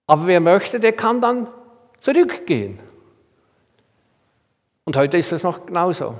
Aber 0.07 0.27
wer 0.27 0.39
möchte, 0.39 0.79
der 0.79 0.93
kann 0.93 1.19
dann 1.19 1.49
zurückgehen. 1.99 2.79
Und 4.85 4.95
heute 4.95 5.17
ist 5.17 5.33
es 5.33 5.43
noch 5.43 5.65
genauso. 5.65 6.17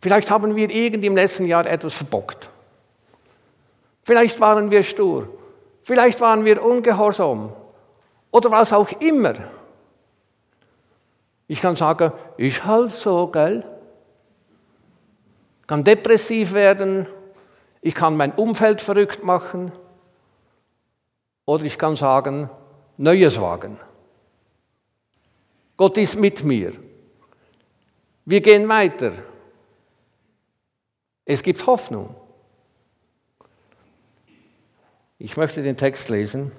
Vielleicht 0.00 0.32
haben 0.32 0.56
wir 0.56 0.68
irgend 0.68 1.04
im 1.04 1.14
letzten 1.14 1.46
Jahr 1.46 1.64
etwas 1.64 1.94
verbockt. 1.94 2.50
Vielleicht 4.02 4.40
waren 4.40 4.72
wir 4.72 4.82
stur. 4.82 5.32
Vielleicht 5.80 6.20
waren 6.20 6.44
wir 6.44 6.60
ungehorsam. 6.60 7.52
Oder 8.32 8.50
was 8.50 8.72
auch 8.72 8.90
immer. 9.00 9.34
Ich 11.50 11.60
kann 11.60 11.74
sagen, 11.74 12.12
ich 12.36 12.64
halt 12.64 12.92
so, 12.92 13.26
gell? 13.26 13.64
kann 15.66 15.82
depressiv 15.82 16.52
werden, 16.52 17.08
ich 17.80 17.92
kann 17.92 18.16
mein 18.16 18.30
Umfeld 18.30 18.80
verrückt 18.80 19.24
machen 19.24 19.72
oder 21.46 21.64
ich 21.64 21.76
kann 21.76 21.96
sagen, 21.96 22.48
Neues 22.98 23.40
wagen. 23.40 23.80
Gott 25.76 25.98
ist 25.98 26.14
mit 26.14 26.44
mir. 26.44 26.72
Wir 28.26 28.42
gehen 28.42 28.68
weiter. 28.68 29.10
Es 31.24 31.42
gibt 31.42 31.66
Hoffnung. 31.66 32.14
Ich 35.18 35.36
möchte 35.36 35.64
den 35.64 35.76
Text 35.76 36.10
lesen. 36.10 36.52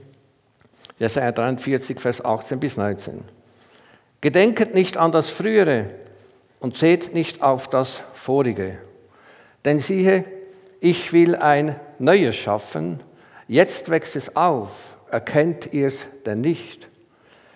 Jesaja 0.99 1.31
43, 1.31 1.97
Vers 1.97 2.25
18 2.25 2.59
bis 2.59 2.75
19. 2.75 3.40
Gedenket 4.21 4.75
nicht 4.75 4.97
an 4.97 5.11
das 5.11 5.29
Frühere 5.29 5.89
und 6.59 6.77
seht 6.77 7.13
nicht 7.13 7.41
auf 7.41 7.67
das 7.67 8.03
Vorige. 8.13 8.77
Denn 9.65 9.79
siehe, 9.79 10.23
ich 10.79 11.11
will 11.11 11.35
ein 11.35 11.75
Neues 11.97 12.35
schaffen, 12.35 13.01
jetzt 13.47 13.89
wächst 13.89 14.15
es 14.15 14.35
auf, 14.35 14.95
erkennt 15.09 15.73
ihr 15.73 15.87
es 15.87 16.07
denn 16.25 16.41
nicht? 16.41 16.87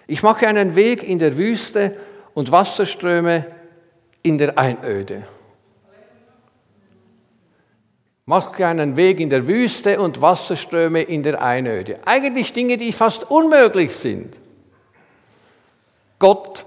Ich 0.08 0.24
mache 0.24 0.48
einen 0.48 0.76
Weg 0.76 1.04
in 1.04 1.20
der 1.20 1.38
Wüste 1.38 1.98
und 2.34 2.52
Wasserströme 2.52 3.46
in 4.22 4.38
der 4.38 4.58
Einöde. 4.58 5.24
Mache 8.28 8.66
einen 8.66 8.96
Weg 8.96 9.20
in 9.20 9.30
der 9.30 9.48
Wüste 9.48 10.00
und 10.00 10.20
Wasserströme 10.20 11.04
in 11.04 11.22
der 11.22 11.42
Einöde. 11.42 12.00
Eigentlich 12.06 12.54
Dinge, 12.54 12.78
die 12.78 12.92
fast 12.92 13.30
unmöglich 13.30 13.96
sind. 13.96 14.36
Gott 16.20 16.66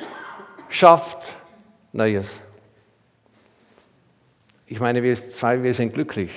schafft 0.68 1.18
Neues. 1.92 2.28
Ich 4.66 4.80
meine, 4.80 5.02
wir 5.02 5.14
zwei, 5.30 5.62
wir 5.62 5.72
sind 5.72 5.94
glücklich. 5.94 6.30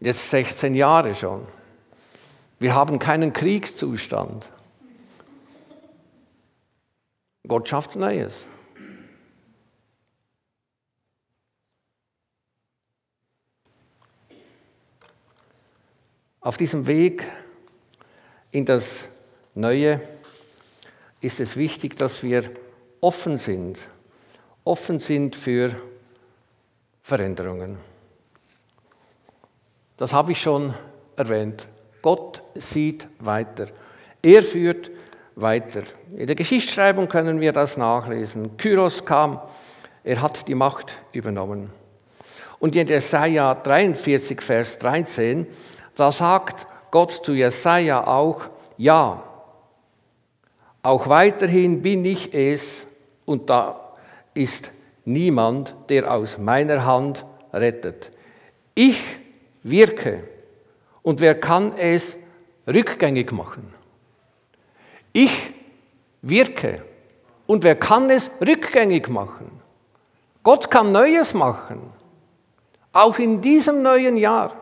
Jetzt 0.00 0.30
16 0.30 0.74
Jahre 0.74 1.14
schon. 1.14 1.46
Wir 2.60 2.74
haben 2.74 2.98
keinen 2.98 3.32
Kriegszustand. 3.32 4.48
Gott 7.46 7.68
schafft 7.68 7.96
Neues. 7.96 8.46
Auf 16.40 16.56
diesem 16.56 16.86
Weg 16.86 17.26
in 18.52 18.64
das 18.64 19.08
Neue 19.54 20.00
ist 21.20 21.40
es 21.40 21.56
wichtig, 21.56 21.96
dass 21.96 22.22
wir 22.22 22.50
offen 23.00 23.38
sind. 23.38 23.78
Offen 24.64 25.00
sind 25.00 25.34
für 25.34 25.74
Veränderungen. 27.02 27.78
Das 29.96 30.12
habe 30.12 30.32
ich 30.32 30.40
schon 30.40 30.74
erwähnt. 31.16 31.66
Gott 32.02 32.42
sieht 32.54 33.08
weiter. 33.18 33.68
Er 34.22 34.42
führt 34.42 34.90
weiter. 35.34 35.82
In 36.16 36.26
der 36.26 36.36
Geschichtsschreibung 36.36 37.08
können 37.08 37.40
wir 37.40 37.52
das 37.52 37.76
nachlesen. 37.76 38.56
Kyros 38.56 39.04
kam, 39.04 39.40
er 40.04 40.20
hat 40.20 40.46
die 40.48 40.54
Macht 40.54 40.96
übernommen. 41.12 41.70
Und 42.58 42.74
in 42.76 42.86
Jesaja 42.86 43.54
43, 43.54 44.40
Vers 44.40 44.78
13, 44.78 45.46
da 45.96 46.12
sagt 46.12 46.66
Gott 46.90 47.12
zu 47.24 47.32
Jesaja 47.32 48.06
auch: 48.06 48.42
Ja, 48.76 49.22
auch 50.82 51.08
weiterhin 51.08 51.82
bin 51.82 52.04
ich 52.04 52.32
es 52.32 52.86
und 53.24 53.50
da 53.50 53.94
ist 54.34 54.70
niemand, 55.04 55.74
der 55.88 56.12
aus 56.12 56.38
meiner 56.38 56.84
Hand 56.84 57.24
rettet. 57.52 58.10
Ich 58.74 59.02
wirke 59.62 60.24
und 61.02 61.20
wer 61.20 61.34
kann 61.34 61.76
es 61.76 62.16
rückgängig 62.66 63.32
machen? 63.32 63.72
Ich 65.12 65.50
wirke 66.22 66.84
und 67.46 67.64
wer 67.64 67.74
kann 67.74 68.10
es 68.10 68.30
rückgängig 68.40 69.08
machen? 69.08 69.50
Gott 70.42 70.70
kann 70.70 70.92
Neues 70.92 71.34
machen, 71.34 71.92
auch 72.92 73.18
in 73.18 73.40
diesem 73.40 73.82
neuen 73.82 74.16
Jahr. 74.16 74.54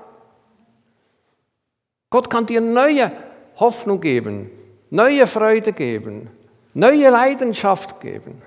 Gott 2.11 2.31
kann 2.31 2.47
dir 2.47 2.61
neue 2.61 3.13
Hoffnung 3.57 4.01
geben, 4.01 4.51
neue 4.90 5.27
Freude 5.27 5.72
geben, 5.72 6.29
neue 6.75 7.11
Leidenschaft 7.11 8.01
geben. 8.01 8.42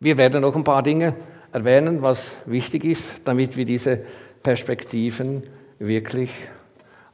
Wir 0.00 0.16
werden 0.18 0.42
noch 0.42 0.54
ein 0.54 0.64
paar 0.64 0.82
Dinge 0.82 1.16
erwähnen, 1.52 2.02
was 2.02 2.36
wichtig 2.46 2.84
ist, 2.84 3.22
damit 3.24 3.56
wir 3.56 3.64
diese 3.64 4.04
Perspektiven 4.42 5.42
wirklich 5.78 6.30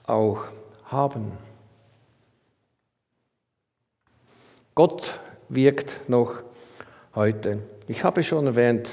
auch 0.04 0.44
haben. 0.86 1.32
Gott 4.74 5.20
wirkt 5.48 6.08
noch 6.08 6.42
heute. 7.14 7.60
Ich 7.86 8.02
habe 8.02 8.22
schon 8.22 8.46
erwähnt, 8.46 8.88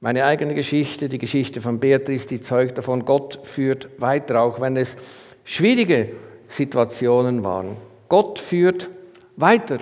meine 0.00 0.24
eigene 0.24 0.54
Geschichte, 0.54 1.08
die 1.08 1.18
Geschichte 1.18 1.60
von 1.60 1.80
Beatrice, 1.80 2.26
die 2.26 2.40
zeugt 2.40 2.78
davon, 2.78 3.04
Gott 3.04 3.40
führt 3.44 4.00
weiter, 4.00 4.40
auch 4.40 4.60
wenn 4.60 4.76
es 4.76 4.96
schwierige 5.44 6.12
Situationen 6.48 7.44
waren. 7.44 7.76
Gott 8.08 8.38
führt 8.38 8.88
weiter. 9.36 9.78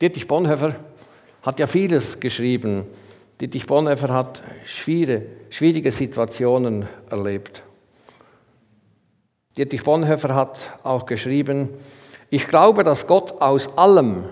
Dietrich 0.00 0.26
Bonhoeffer 0.26 0.76
hat 1.42 1.58
ja 1.58 1.66
vieles 1.66 2.20
geschrieben. 2.20 2.84
Dietrich 3.40 3.66
Bonhoeffer 3.66 4.12
hat 4.12 4.42
schwierige, 4.64 5.26
schwierige 5.50 5.92
Situationen 5.92 6.86
erlebt. 7.10 7.62
Dietrich 9.56 9.84
Bonhoeffer 9.84 10.34
hat 10.34 10.58
auch 10.82 11.06
geschrieben, 11.06 11.70
ich 12.30 12.48
glaube, 12.48 12.82
dass 12.82 13.06
Gott 13.06 13.40
aus 13.40 13.78
allem, 13.78 14.24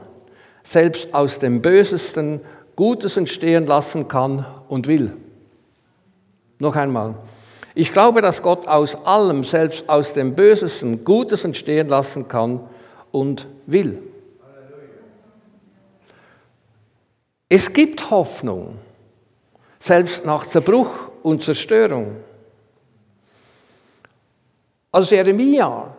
selbst 0.64 1.14
aus 1.14 1.38
dem 1.38 1.62
Bösesten, 1.62 2.40
Gutes 2.74 3.16
entstehen 3.16 3.66
lassen 3.66 4.08
kann 4.08 4.44
und 4.68 4.88
will. 4.88 5.16
Noch 6.58 6.74
einmal. 6.74 7.14
Ich 7.74 7.92
glaube, 7.92 8.20
dass 8.20 8.42
Gott 8.42 8.66
aus 8.66 8.94
allem, 9.06 9.44
selbst 9.44 9.88
aus 9.88 10.12
dem 10.12 10.34
Bösesten, 10.34 11.04
Gutes 11.04 11.44
entstehen 11.44 11.88
lassen 11.88 12.28
kann 12.28 12.60
und 13.10 13.46
will. 13.66 14.02
Es 17.48 17.72
gibt 17.72 18.10
Hoffnung, 18.10 18.78
selbst 19.78 20.24
nach 20.24 20.46
Zerbruch 20.46 21.10
und 21.22 21.42
Zerstörung. 21.42 22.16
Als 24.90 25.10
Jeremia 25.10 25.94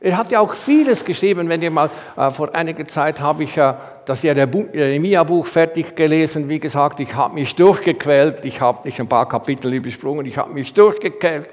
Er 0.00 0.16
hat 0.16 0.30
ja 0.30 0.38
auch 0.38 0.54
vieles 0.54 1.04
geschrieben. 1.04 1.48
Wenn 1.48 1.60
ihr 1.60 1.72
mal 1.72 1.90
äh, 2.16 2.30
vor 2.30 2.54
einiger 2.54 2.86
Zeit 2.86 3.20
habe 3.20 3.42
ich 3.42 3.56
ja 3.56 3.80
das 4.06 4.22
Jeremia-Buch 4.22 5.46
fertig 5.46 5.96
gelesen. 5.96 6.48
Wie 6.48 6.60
gesagt, 6.60 7.00
ich 7.00 7.16
habe 7.16 7.34
mich 7.34 7.56
durchgequält. 7.56 8.44
Ich 8.44 8.60
habe 8.60 8.86
nicht 8.86 9.00
ein 9.00 9.08
paar 9.08 9.28
Kapitel 9.28 9.74
übersprungen. 9.74 10.24
Ich 10.24 10.36
habe 10.38 10.52
mich 10.52 10.72
durchgequält 10.72 11.48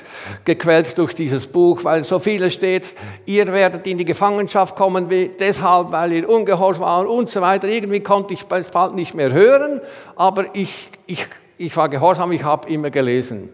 gequält 0.45 0.95
durch 0.95 1.15
dieses 1.15 1.47
Buch, 1.47 1.83
weil 1.83 2.03
so 2.03 2.19
vieles 2.19 2.53
steht. 2.53 2.93
Ihr 3.25 3.47
werdet 3.51 3.87
in 3.87 3.97
die 3.97 4.05
Gefangenschaft 4.05 4.75
kommen, 4.75 5.09
deshalb, 5.39 5.91
weil 5.91 6.13
ihr 6.13 6.29
ungehorsam 6.29 6.83
war 6.83 7.09
und 7.09 7.27
so 7.27 7.41
weiter. 7.41 7.67
Irgendwie 7.67 8.01
konnte 8.01 8.35
ich 8.35 8.45
es 8.47 8.67
bald 8.67 8.93
nicht 8.93 9.15
mehr 9.15 9.31
hören, 9.31 9.81
aber 10.15 10.45
ich, 10.53 10.91
ich, 11.07 11.27
ich 11.57 11.75
war 11.75 11.89
gehorsam. 11.89 12.31
Ich 12.31 12.43
habe 12.43 12.69
immer 12.69 12.91
gelesen. 12.91 13.49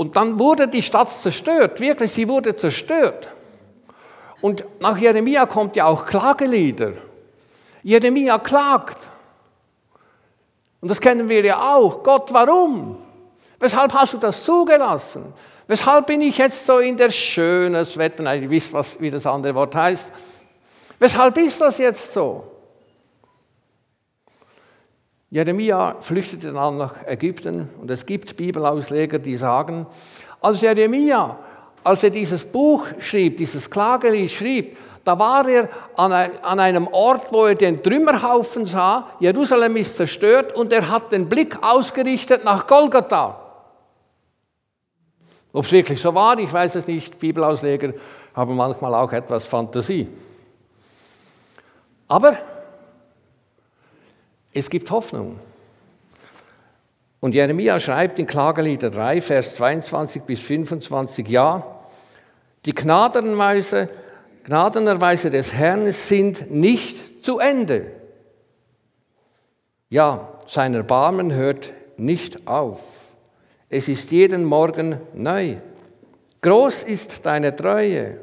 Und 0.00 0.16
dann 0.16 0.38
wurde 0.38 0.66
die 0.66 0.80
Stadt 0.80 1.12
zerstört, 1.12 1.78
wirklich, 1.78 2.10
sie 2.10 2.26
wurde 2.26 2.56
zerstört. 2.56 3.28
Und 4.40 4.64
nach 4.80 4.96
Jeremia 4.96 5.44
kommt 5.44 5.76
ja 5.76 5.84
auch 5.84 6.06
Klagelieder. 6.06 6.92
Jeremia 7.82 8.38
klagt. 8.38 8.96
Und 10.80 10.90
das 10.90 11.02
kennen 11.02 11.28
wir 11.28 11.44
ja 11.44 11.74
auch. 11.74 12.02
Gott, 12.02 12.32
warum? 12.32 12.96
Weshalb 13.58 13.92
hast 13.92 14.14
du 14.14 14.16
das 14.16 14.42
zugelassen? 14.42 15.34
Weshalb 15.66 16.06
bin 16.06 16.22
ich 16.22 16.38
jetzt 16.38 16.64
so 16.64 16.78
in 16.78 16.96
der 16.96 17.10
schönes 17.10 17.98
Wetter? 17.98 18.22
Nein, 18.22 18.44
ihr 18.44 18.48
wisst, 18.48 18.72
was, 18.72 18.98
wie 18.98 19.10
das 19.10 19.26
andere 19.26 19.54
Wort 19.54 19.74
heißt. 19.76 20.10
Weshalb 20.98 21.36
ist 21.36 21.60
das 21.60 21.76
jetzt 21.76 22.14
so? 22.14 22.49
Jeremia 25.30 25.96
flüchtete 26.00 26.52
dann 26.52 26.78
nach 26.78 27.06
Ägypten 27.06 27.68
und 27.80 27.88
es 27.90 28.04
gibt 28.04 28.36
Bibelausleger, 28.36 29.20
die 29.20 29.36
sagen, 29.36 29.86
als 30.40 30.60
Jeremia, 30.60 31.38
als 31.84 32.02
er 32.02 32.10
dieses 32.10 32.44
Buch 32.44 32.86
schrieb, 32.98 33.36
dieses 33.36 33.70
Klagelied 33.70 34.30
schrieb, 34.30 34.76
da 35.04 35.18
war 35.18 35.48
er 35.48 35.68
an, 35.96 36.12
einem 36.60 36.88
Ort, 36.88 37.32
wo 37.32 37.46
er 37.46 37.54
den 37.54 37.82
Trümmerhaufen 37.82 38.66
sah. 38.66 39.08
Jerusalem 39.18 39.76
ist 39.76 39.96
zerstört 39.96 40.54
und 40.54 40.72
er 40.72 40.88
hat 40.88 41.10
den 41.12 41.28
Blick 41.28 41.56
ausgerichtet 41.62 42.44
nach 42.44 42.66
Golgatha. 42.66 43.40
Ob 45.52 45.64
es 45.64 45.72
wirklich 45.72 46.00
so 46.00 46.14
war, 46.14 46.38
ich 46.38 46.52
weiß 46.52 46.74
es 46.74 46.86
nicht. 46.86 47.18
Bibelausleger 47.18 47.94
haben 48.34 48.54
manchmal 48.56 48.94
auch 48.94 49.12
etwas 49.12 49.46
Fantasie. 49.46 50.06
Aber 52.06 52.36
es 54.52 54.70
gibt 54.70 54.90
Hoffnung. 54.90 55.38
Und 57.20 57.34
Jeremia 57.34 57.78
schreibt 57.78 58.18
in 58.18 58.26
Klagelieder 58.26 58.90
3, 58.90 59.20
Vers 59.20 59.56
22 59.56 60.22
bis 60.22 60.40
25, 60.40 61.28
ja, 61.28 61.64
die 62.64 62.74
Gnadenweise, 62.74 63.88
Gnadenerweise 64.44 65.30
des 65.30 65.52
Herrn 65.52 65.88
sind 65.92 66.50
nicht 66.50 67.22
zu 67.22 67.38
Ende. 67.38 67.86
Ja, 69.90 70.28
sein 70.46 70.74
Erbarmen 70.74 71.32
hört 71.32 71.72
nicht 71.96 72.46
auf. 72.46 72.80
Es 73.68 73.88
ist 73.88 74.10
jeden 74.10 74.44
Morgen 74.44 74.98
neu. 75.14 75.56
Groß 76.40 76.82
ist 76.84 77.26
deine 77.26 77.54
Treue. 77.54 78.20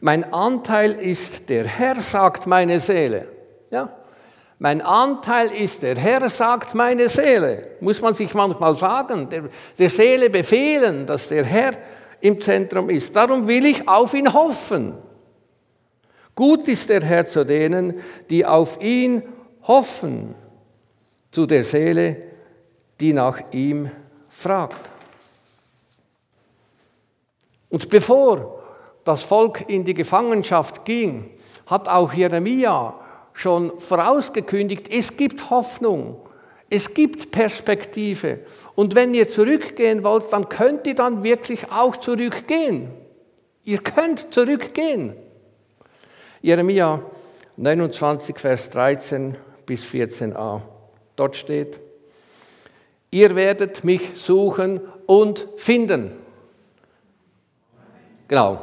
Mein 0.00 0.32
Anteil 0.32 0.92
ist 0.92 1.48
der 1.48 1.66
Herr, 1.66 1.96
sagt 1.96 2.46
meine 2.46 2.78
Seele. 2.78 3.26
Ja, 3.70 3.90
mein 4.58 4.80
Anteil 4.80 5.48
ist 5.48 5.82
der 5.82 5.96
Herr, 5.96 6.28
sagt 6.30 6.74
meine 6.74 7.08
Seele. 7.08 7.76
Muss 7.80 8.00
man 8.00 8.14
sich 8.14 8.32
manchmal 8.34 8.76
sagen, 8.76 9.28
der, 9.28 9.44
der 9.78 9.90
Seele 9.90 10.30
befehlen, 10.30 11.06
dass 11.06 11.28
der 11.28 11.44
Herr 11.44 11.72
im 12.20 12.40
Zentrum 12.40 12.88
ist. 12.88 13.14
Darum 13.14 13.46
will 13.46 13.66
ich 13.66 13.86
auf 13.88 14.14
ihn 14.14 14.32
hoffen. 14.32 14.94
Gut 16.34 16.66
ist 16.68 16.88
der 16.88 17.02
Herr 17.02 17.26
zu 17.26 17.44
denen, 17.44 18.00
die 18.30 18.46
auf 18.46 18.80
ihn 18.80 19.22
hoffen, 19.62 20.34
zu 21.30 21.46
der 21.46 21.64
Seele, 21.64 22.22
die 23.00 23.12
nach 23.12 23.52
ihm 23.52 23.90
fragt. 24.30 24.88
Und 27.68 27.88
bevor 27.88 28.62
das 29.04 29.22
Volk 29.22 29.68
in 29.68 29.84
die 29.84 29.94
Gefangenschaft 29.94 30.84
ging, 30.84 31.30
hat 31.66 31.88
auch 31.88 32.12
Jeremia 32.12 32.94
schon 33.34 33.78
vorausgekündigt, 33.78 34.88
es 34.90 35.16
gibt 35.16 35.50
Hoffnung, 35.50 36.20
es 36.70 36.94
gibt 36.94 37.30
Perspektive. 37.30 38.40
Und 38.74 38.94
wenn 38.94 39.12
ihr 39.12 39.28
zurückgehen 39.28 40.02
wollt, 40.02 40.32
dann 40.32 40.48
könnt 40.48 40.86
ihr 40.86 40.94
dann 40.94 41.22
wirklich 41.22 41.70
auch 41.70 41.96
zurückgehen. 41.96 42.90
Ihr 43.64 43.78
könnt 43.78 44.32
zurückgehen. 44.32 45.14
Jeremia 46.40 47.02
29, 47.56 48.38
Vers 48.38 48.70
13 48.70 49.36
bis 49.66 49.82
14a. 49.84 50.60
Dort 51.16 51.36
steht, 51.36 51.80
ihr 53.10 53.34
werdet 53.34 53.84
mich 53.84 54.10
suchen 54.16 54.80
und 55.06 55.48
finden. 55.56 56.12
Genau. 58.28 58.62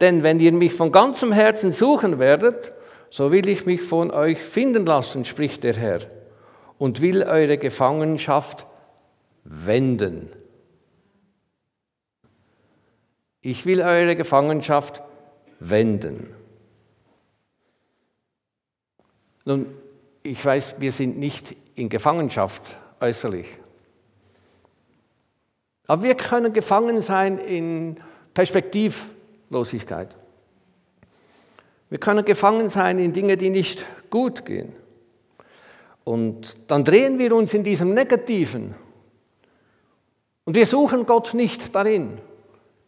Denn 0.00 0.22
wenn 0.22 0.40
ihr 0.40 0.52
mich 0.52 0.72
von 0.72 0.92
ganzem 0.92 1.32
Herzen 1.32 1.72
suchen 1.72 2.18
werdet, 2.18 2.72
so 3.10 3.32
will 3.32 3.48
ich 3.48 3.66
mich 3.66 3.82
von 3.82 4.10
euch 4.10 4.38
finden 4.38 4.86
lassen, 4.86 5.24
spricht 5.24 5.64
der 5.64 5.74
Herr, 5.74 6.00
und 6.78 7.00
will 7.00 7.22
eure 7.22 7.58
Gefangenschaft 7.58 8.66
wenden. 9.44 10.30
Ich 13.40 13.64
will 13.66 13.80
eure 13.80 14.14
Gefangenschaft 14.16 15.02
wenden. 15.60 16.34
Nun, 19.44 19.66
ich 20.22 20.44
weiß, 20.44 20.76
wir 20.78 20.92
sind 20.92 21.18
nicht 21.18 21.56
in 21.74 21.88
Gefangenschaft 21.88 22.78
äußerlich. 23.00 23.46
Aber 25.86 26.02
wir 26.02 26.14
können 26.14 26.52
gefangen 26.52 27.00
sein 27.00 27.38
in 27.38 27.98
Perspektivlosigkeit. 28.34 30.14
Wir 31.90 31.98
können 31.98 32.24
gefangen 32.24 32.68
sein 32.70 32.98
in 32.98 33.12
Dinge, 33.12 33.36
die 33.36 33.50
nicht 33.50 33.84
gut 34.10 34.44
gehen. 34.44 34.74
Und 36.04 36.56
dann 36.66 36.84
drehen 36.84 37.18
wir 37.18 37.34
uns 37.34 37.54
in 37.54 37.64
diesem 37.64 37.94
Negativen. 37.94 38.74
Und 40.44 40.54
wir 40.54 40.66
suchen 40.66 41.04
Gott 41.06 41.34
nicht 41.34 41.74
darin. 41.74 42.18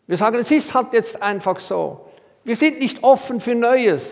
Wir 0.06 0.16
sagen, 0.16 0.38
es 0.38 0.50
ist 0.50 0.74
halt 0.74 0.92
jetzt 0.92 1.22
einfach 1.22 1.60
so. 1.60 2.08
Wir 2.44 2.56
sind 2.56 2.80
nicht 2.80 3.02
offen 3.02 3.40
für 3.40 3.54
Neues. 3.54 4.02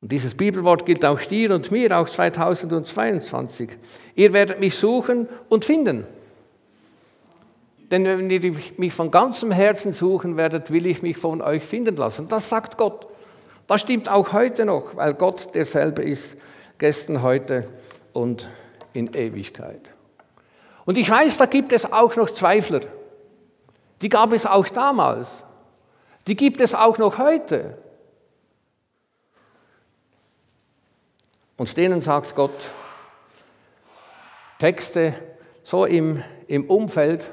Und 0.00 0.10
dieses 0.10 0.34
Bibelwort 0.34 0.84
gilt 0.84 1.04
auch 1.04 1.20
dir 1.20 1.54
und 1.54 1.70
mir, 1.70 1.96
auch 1.96 2.08
2022. 2.08 3.70
Ihr 4.16 4.32
werdet 4.32 4.58
mich 4.58 4.74
suchen 4.74 5.28
und 5.48 5.64
finden. 5.64 6.06
Denn 7.92 8.06
wenn 8.06 8.30
ihr 8.30 8.54
mich 8.78 8.94
von 8.94 9.10
ganzem 9.10 9.50
Herzen 9.50 9.92
suchen 9.92 10.38
werdet, 10.38 10.70
will 10.70 10.86
ich 10.86 11.02
mich 11.02 11.18
von 11.18 11.42
euch 11.42 11.62
finden 11.62 11.94
lassen. 11.94 12.26
Das 12.26 12.48
sagt 12.48 12.78
Gott. 12.78 13.06
Das 13.66 13.82
stimmt 13.82 14.08
auch 14.08 14.32
heute 14.32 14.64
noch, 14.64 14.96
weil 14.96 15.12
Gott 15.12 15.54
derselbe 15.54 16.02
ist, 16.02 16.36
gestern, 16.78 17.20
heute 17.20 17.68
und 18.14 18.48
in 18.94 19.12
Ewigkeit. 19.12 19.90
Und 20.86 20.96
ich 20.96 21.10
weiß, 21.10 21.36
da 21.36 21.44
gibt 21.44 21.70
es 21.74 21.84
auch 21.92 22.16
noch 22.16 22.30
Zweifler. 22.30 22.80
Die 24.00 24.08
gab 24.08 24.32
es 24.32 24.46
auch 24.46 24.66
damals. 24.68 25.28
Die 26.26 26.34
gibt 26.34 26.62
es 26.62 26.74
auch 26.74 26.96
noch 26.96 27.18
heute. 27.18 27.76
Und 31.58 31.76
denen 31.76 32.00
sagt 32.00 32.34
Gott 32.34 32.58
Texte 34.58 35.12
so 35.62 35.84
im, 35.84 36.24
im 36.46 36.70
Umfeld, 36.70 37.30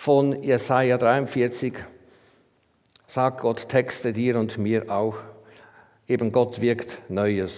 von 0.00 0.42
Jesaja 0.42 0.96
43 0.96 1.74
sagt 3.06 3.42
Gott 3.42 3.68
Texte 3.68 4.14
dir 4.14 4.38
und 4.38 4.56
mir 4.56 4.90
auch. 4.90 5.16
Eben 6.08 6.32
Gott 6.32 6.62
wirkt 6.62 7.02
Neues. 7.10 7.52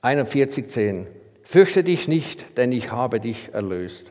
41,10 0.00 1.04
Fürchte 1.44 1.84
dich 1.84 2.08
nicht, 2.08 2.56
denn 2.56 2.72
ich 2.72 2.90
habe 2.90 3.20
dich 3.20 3.50
erlöst. 3.52 4.06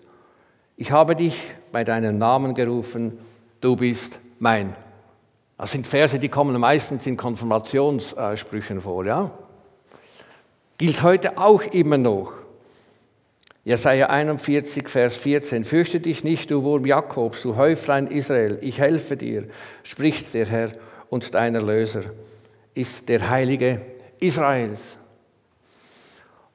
Ich 0.77 0.91
habe 0.91 1.15
dich 1.15 1.35
bei 1.71 1.83
deinem 1.83 2.19
Namen 2.19 2.53
gerufen, 2.53 3.17
du 3.59 3.75
bist 3.75 4.19
mein. 4.37 4.75
Das 5.57 5.71
sind 5.71 5.87
Verse, 5.87 6.19
die 6.19 6.29
kommen 6.29 6.59
meistens 6.59 7.07
in 7.07 7.17
Konfirmationssprüchen 7.17 8.81
vor, 8.81 9.03
ja? 9.03 9.31
Gilt 10.77 11.01
heute 11.01 11.39
auch 11.39 11.63
immer 11.63 11.97
noch. 11.97 12.33
Jesaja 13.63 14.07
41, 14.07 14.89
Vers 14.89 15.17
14. 15.17 15.63
Fürchte 15.63 15.99
dich 15.99 16.23
nicht, 16.23 16.49
du 16.49 16.63
Wurm 16.63 16.85
Jakobs, 16.85 17.43
du 17.43 17.55
Häuflein 17.57 18.07
Israel, 18.07 18.57
ich 18.61 18.79
helfe 18.79 19.15
dir, 19.15 19.43
spricht 19.83 20.33
der 20.33 20.47
Herr 20.47 20.71
und 21.09 21.35
dein 21.35 21.53
Erlöser 21.53 22.03
ist 22.73 23.07
der 23.07 23.29
Heilige 23.29 23.81
Israels. 24.19 24.81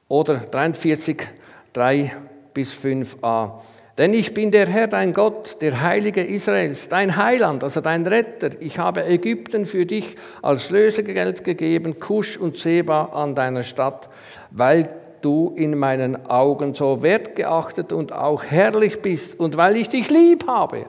Oder 0.09 0.37
43, 0.37 1.27
3 1.73 2.13
bis 2.53 2.73
5a. 2.73 3.61
Denn 3.97 4.13
ich 4.13 4.33
bin 4.33 4.51
der 4.51 4.67
Herr, 4.67 4.87
dein 4.87 5.13
Gott, 5.13 5.61
der 5.61 5.81
Heilige 5.81 6.21
Israels, 6.21 6.87
dein 6.87 7.15
Heiland, 7.15 7.63
also 7.63 7.81
dein 7.81 8.05
Retter. 8.05 8.51
Ich 8.59 8.79
habe 8.79 9.05
Ägypten 9.05 9.65
für 9.65 9.85
dich 9.85 10.15
als 10.41 10.69
Lösegeld 10.69 11.43
gegeben, 11.43 11.99
Kusch 11.99 12.37
und 12.37 12.57
Seba 12.57 13.05
an 13.05 13.33
deiner 13.33 13.63
Stadt, 13.63 14.09
weil 14.51 14.89
du 15.21 15.53
in 15.55 15.77
meinen 15.77 16.27
Augen 16.27 16.73
so 16.75 17.01
wertgeachtet 17.01 17.91
und 17.91 18.13
auch 18.13 18.43
herrlich 18.43 19.01
bist 19.01 19.39
und 19.39 19.57
weil 19.57 19.77
ich 19.77 19.89
dich 19.89 20.09
lieb 20.09 20.47
habe. 20.47 20.85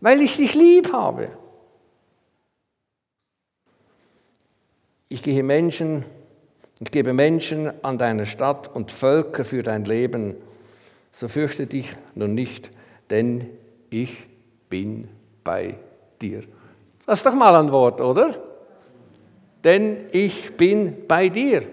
Weil 0.00 0.20
ich 0.20 0.36
dich 0.36 0.54
lieb 0.54 0.92
habe. 0.92 1.28
Ich 5.08 5.22
gehe 5.22 5.42
Menschen, 5.42 6.04
ich 6.78 6.90
gebe 6.90 7.12
Menschen 7.12 7.72
an 7.82 7.98
deiner 7.98 8.26
Stadt 8.26 8.74
und 8.74 8.92
Völker 8.92 9.44
für 9.44 9.62
dein 9.62 9.84
Leben 9.84 10.36
so 11.12 11.28
fürchte 11.28 11.66
dich 11.66 11.92
nun 12.14 12.34
nicht, 12.34 12.70
denn 13.10 13.46
ich 13.90 14.16
bin 14.68 15.08
bei 15.44 15.74
dir. 16.20 16.42
Das 17.06 17.18
ist 17.18 17.26
doch 17.26 17.34
mal 17.34 17.54
ein 17.56 17.72
Wort, 17.72 18.00
oder? 18.00 18.34
Denn 19.64 20.06
ich 20.12 20.56
bin 20.56 21.06
bei 21.06 21.28
dir. 21.28 21.64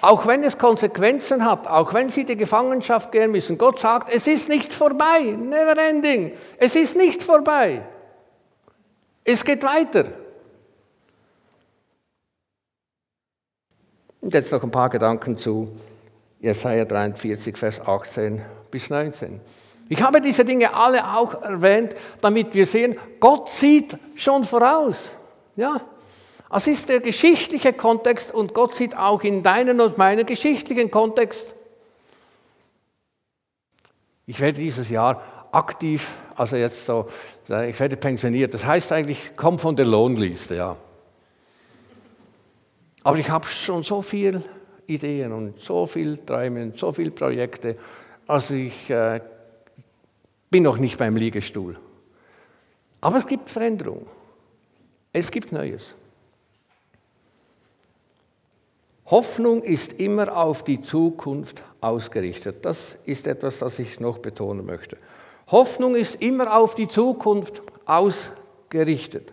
Auch 0.00 0.26
wenn 0.26 0.42
es 0.42 0.56
Konsequenzen 0.56 1.44
hat, 1.44 1.66
auch 1.66 1.92
wenn 1.92 2.08
sie 2.08 2.24
die 2.24 2.36
Gefangenschaft 2.36 3.12
gehen 3.12 3.32
müssen. 3.32 3.58
Gott 3.58 3.80
sagt, 3.80 4.14
es 4.14 4.26
ist 4.26 4.48
nicht 4.48 4.72
vorbei, 4.72 5.36
never 5.38 5.76
ending. 5.76 6.32
Es 6.56 6.74
ist 6.74 6.96
nicht 6.96 7.22
vorbei. 7.22 7.82
Es 9.24 9.44
geht 9.44 9.62
weiter. 9.62 10.06
Und 14.20 14.34
jetzt 14.34 14.52
noch 14.52 14.62
ein 14.62 14.70
paar 14.70 14.88
Gedanken 14.90 15.36
zu 15.36 15.76
Jesaja 16.40 16.84
43, 16.84 17.56
Vers 17.56 17.80
18 17.80 18.42
bis 18.70 18.88
19. 18.88 19.40
Ich 19.88 20.00
habe 20.00 20.20
diese 20.20 20.44
Dinge 20.44 20.72
alle 20.72 21.04
auch 21.16 21.42
erwähnt, 21.42 21.94
damit 22.20 22.54
wir 22.54 22.64
sehen, 22.64 22.96
Gott 23.18 23.48
sieht 23.48 23.98
schon 24.14 24.44
voraus. 24.44 24.96
Ja, 25.56 25.80
es 26.52 26.66
ist 26.66 26.88
der 26.88 27.00
geschichtliche 27.00 27.72
Kontext 27.72 28.32
und 28.32 28.54
Gott 28.54 28.74
sieht 28.74 28.96
auch 28.96 29.22
in 29.22 29.42
deinen 29.42 29.80
und 29.80 29.98
meinen 29.98 30.26
geschichtlichen 30.26 30.90
Kontext. 30.90 31.44
Ich 34.26 34.40
werde 34.40 34.58
dieses 34.58 34.90
Jahr 34.90 35.22
aktiv, 35.52 36.08
also 36.36 36.56
jetzt 36.56 36.86
so, 36.86 37.06
ich 37.44 37.78
werde 37.78 37.96
pensioniert. 37.96 38.54
Das 38.54 38.64
heißt 38.64 38.92
eigentlich, 38.92 39.32
komm 39.36 39.58
von 39.58 39.76
der 39.76 39.86
Lohnliste, 39.86 40.56
ja. 40.56 40.76
Aber 43.02 43.16
ich 43.16 43.30
habe 43.30 43.46
schon 43.46 43.82
so 43.82 44.02
viele 44.02 44.42
Ideen 44.86 45.32
und 45.32 45.60
so 45.60 45.86
viele 45.86 46.24
Träume 46.24 46.62
und 46.62 46.78
so 46.78 46.92
viele 46.92 47.10
Projekte 47.10 47.76
also 48.30 48.54
ich 48.54 48.88
äh, 48.88 49.20
bin 50.50 50.62
noch 50.62 50.78
nicht 50.78 50.96
beim 50.96 51.16
Liegestuhl. 51.16 51.76
Aber 53.00 53.18
es 53.18 53.26
gibt 53.26 53.50
Veränderung. 53.50 54.06
Es 55.12 55.32
gibt 55.32 55.50
Neues. 55.50 55.96
Hoffnung 59.10 59.62
ist 59.62 59.94
immer 59.94 60.36
auf 60.36 60.64
die 60.64 60.80
Zukunft 60.80 61.62
ausgerichtet. 61.80 62.64
Das 62.64 62.96
ist 63.04 63.26
etwas, 63.26 63.58
das 63.58 63.78
ich 63.78 63.98
noch 63.98 64.18
betonen 64.18 64.64
möchte. 64.64 64.96
Hoffnung 65.48 65.96
ist 65.96 66.22
immer 66.22 66.56
auf 66.56 66.74
die 66.74 66.86
Zukunft 66.86 67.62
ausgerichtet. 67.86 69.32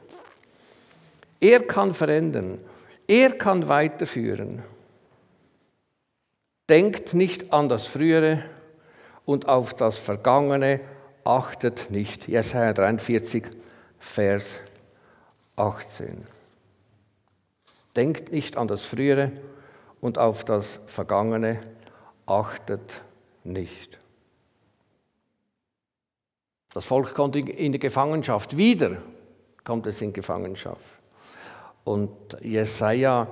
Er 1.39 1.59
kann 1.59 1.93
verändern. 1.93 2.59
Er 3.07 3.31
kann 3.31 3.67
weiterführen. 3.67 4.63
Denkt 6.67 7.13
nicht 7.13 7.53
an 7.53 7.69
das 7.69 7.85
Frühere, 7.85 8.43
und 9.27 9.49
auf 9.49 9.73
das 9.73 9.97
Vergangene 9.97 10.79
achtet 11.25 11.91
nicht. 11.91 12.27
Jesaja 12.29 12.73
43, 12.73 13.43
Vers 13.99 14.45
18. 15.57 16.23
Denkt 17.95 18.31
nicht 18.31 18.55
an 18.55 18.69
das 18.69 18.85
Frühere 18.85 19.33
und 20.01 20.17
auf 20.17 20.43
das 20.43 20.79
Vergangene 20.85 21.61
achtet 22.25 23.01
nicht. 23.43 23.97
Das 26.73 26.85
Volk 26.85 27.15
kommt 27.15 27.35
in 27.35 27.71
die 27.71 27.79
Gefangenschaft. 27.79 28.55
Wieder 28.57 28.97
kommt 29.63 29.87
es 29.87 30.01
in 30.01 30.13
Gefangenschaft. 30.13 30.83
Und 31.83 32.11
Jesaja, 32.41 33.27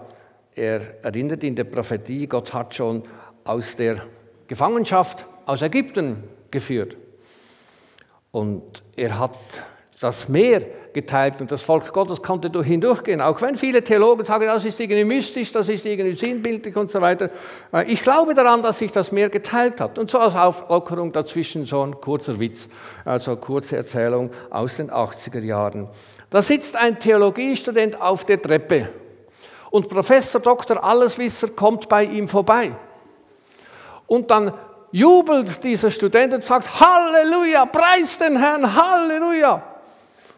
er 0.56 1.04
erinnert 1.04 1.44
in 1.44 1.56
der 1.56 1.66
Prophetie, 1.66 2.28
Gott 2.28 2.54
hat 2.54 2.74
schon 2.74 3.04
aus 3.44 3.76
der 3.76 4.08
Gefangenschaft 4.48 5.26
aus 5.46 5.62
Ägypten 5.62 6.24
geführt. 6.50 6.98
Und 8.32 8.84
er 8.96 9.20
hat 9.20 9.38
das 10.00 10.28
Meer 10.28 10.66
geteilt 10.96 11.42
und 11.42 11.52
das 11.52 11.62
Volk 11.62 11.94
Gottes 11.94 12.24
konnte 12.24 12.50
durch 12.50 12.66
hindurchgehen. 12.66 13.22
Auch 13.22 13.40
wenn 13.42 13.56
viele 13.56 13.84
Theologen 13.84 14.26
sagen, 14.26 14.48
das 14.48 14.66
ist 14.66 14.80
irgendwie 14.80 15.04
mystisch, 15.04 15.52
das 15.52 15.70
ist 15.70 15.86
irgendwie 15.86 16.14
sinnbildlich 16.14 16.76
und 16.76 16.90
so 16.90 17.00
weiter. 17.02 17.30
Äh, 17.72 17.92
ich 17.92 18.02
glaube 18.02 18.34
daran, 18.34 18.64
dass 18.64 18.80
sich 18.80 18.92
das 18.92 19.12
Meer 19.12 19.30
geteilt 19.30 19.80
hat. 19.80 20.00
Und 20.00 20.10
so 20.10 20.18
als 20.18 20.36
Auflockerung 20.36 21.12
dazwischen 21.12 21.66
so 21.66 21.86
ein 21.86 22.02
kurzer 22.02 22.40
Witz, 22.40 22.68
also 23.04 23.36
kurze 23.36 23.78
Erzählung 23.78 24.32
aus 24.50 24.78
den 24.78 24.90
80er 24.90 25.42
Jahren. 25.42 25.88
Da 26.32 26.42
sitzt 26.42 26.76
ein 26.76 26.98
Theologiestudent 26.98 28.02
auf 28.02 28.26
der 28.26 28.42
Treppe 28.42 28.90
und 29.70 29.90
Professor 29.90 30.40
Dr. 30.40 30.82
Alleswisser 30.82 31.50
kommt 31.50 31.90
bei 31.90 32.06
ihm 32.06 32.28
vorbei. 32.28 32.72
Und 34.08 34.32
dann 34.32 34.54
jubelt 34.92 35.62
dieser 35.62 35.92
Student 35.92 36.34
und 36.34 36.46
sagt, 36.46 36.80
Halleluja, 36.80 37.66
preis 37.66 38.18
den 38.18 38.38
Herrn, 38.38 38.74
Halleluja. 38.74 39.75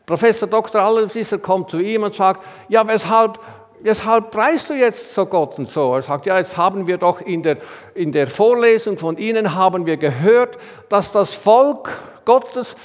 Professor 0.07 0.47
Dr. 0.47 0.81
Alleswisser 0.81 1.37
kommt 1.37 1.69
zu 1.69 1.79
ihm 1.79 2.03
und 2.03 2.15
sagt, 2.15 2.41
ja, 2.69 2.87
weshalb, 2.87 3.37
weshalb 3.81 4.31
preist 4.31 4.69
du 4.69 4.73
jetzt 4.73 5.13
so 5.13 5.25
Gott 5.25 5.59
und 5.59 5.69
so? 5.69 5.93
Er 5.95 6.01
sagt, 6.01 6.25
ja, 6.25 6.37
jetzt 6.37 6.55
haben 6.55 6.87
wir 6.87 6.97
doch 6.97 7.19
in 7.19 7.43
der, 7.43 7.57
in 7.93 8.13
der 8.13 8.27
Vorlesung 8.27 8.97
von 8.97 9.17
Ihnen 9.17 9.53
haben 9.53 9.85
wir 9.85 9.97
gehört, 9.97 10.57
dass 10.87 11.11
das 11.11 11.33
Volk 11.33 11.91
Gottes 12.23 12.77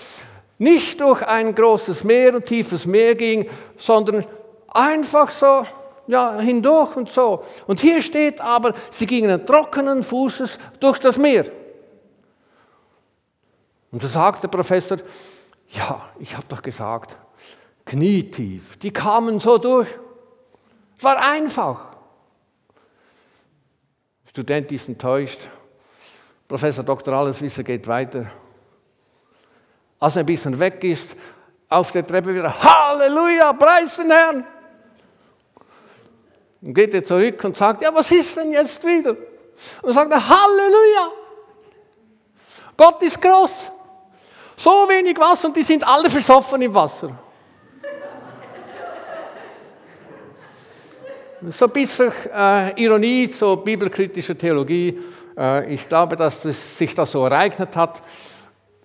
nicht 0.59 1.01
durch 1.01 1.23
ein 1.23 1.55
großes 1.55 2.03
Meer 2.03 2.35
und 2.35 2.47
tiefes 2.47 2.87
Meer 2.87 3.15
ging, 3.15 3.49
sondern 3.79 4.27
einfach 4.69 5.31
so 5.31 5.65
ja, 6.09 6.41
hindurch 6.41 6.97
und 6.97 7.09
so. 7.09 7.45
Und 7.69 7.79
hier 7.79 8.03
steht 8.03 8.41
aber, 8.41 8.75
sie 8.91 9.07
gingen 9.07 9.47
trockenen 9.47 10.03
Fußes 10.03 10.59
durch 10.81 10.99
das 10.99 11.19
Meer. 11.19 11.47
Und 13.93 14.03
da 14.03 14.09
sagt 14.09 14.43
der 14.43 14.49
Professor, 14.49 14.99
ja, 15.73 16.11
ich 16.19 16.37
habe 16.37 16.47
doch 16.49 16.63
gesagt, 16.63 17.17
knietief, 17.85 18.77
die 18.77 18.93
kamen 18.93 19.41
so 19.41 19.59
durch. 19.59 19.89
Es 20.97 21.05
war 21.05 21.17
einfach. 21.17 21.97
Der 24.25 24.31
Student 24.31 24.71
ist 24.73 24.89
enttäuscht. 24.89 25.41
Professor 26.47 26.85
Dr. 26.85 27.15
Alleswisser 27.15 27.63
geht 27.63 27.87
weiter. 27.87 28.31
Als 29.99 30.17
er 30.17 30.21
ein 30.21 30.27
bisschen 30.27 30.59
weg 30.59 30.85
ist, 30.85 31.17
auf 31.69 31.91
der 31.93 32.07
Treppe 32.07 32.35
wieder, 32.35 32.53
Halleluja, 32.63 33.53
preis 33.55 33.97
den 33.97 34.11
Herrn. 34.11 34.45
Und 36.61 36.75
geht 36.75 36.93
er 36.95 37.03
zurück 37.03 37.43
und 37.45 37.57
sagt, 37.57 37.83
ja, 37.83 37.93
was 37.95 38.11
ist 38.13 38.37
denn 38.37 38.53
jetzt 38.53 38.85
wieder? 38.85 39.17
Und 39.81 39.95
sagt 39.95 40.13
er, 40.13 40.29
Halleluja. 40.29 41.13
Gott 42.77 43.03
ist 43.03 43.21
groß. 43.21 43.72
Wenig 45.03 45.19
Wasser 45.19 45.49
und 45.49 45.57
die 45.57 45.63
sind 45.63 45.87
alle 45.87 46.09
versoffen 46.09 46.63
im 46.63 46.73
Wasser. 46.73 47.19
So 51.51 51.65
ein 51.65 51.73
bisschen 51.73 52.13
äh, 52.33 52.81
Ironie, 52.81 53.27
so 53.27 53.57
bibelkritische 53.57 54.37
Theologie. 54.37 54.97
Äh, 55.37 55.75
ich 55.75 55.89
glaube, 55.89 56.15
dass 56.15 56.43
das, 56.43 56.79
sich 56.79 56.95
das 56.95 57.11
so 57.11 57.25
ereignet 57.25 57.75
hat. 57.75 58.01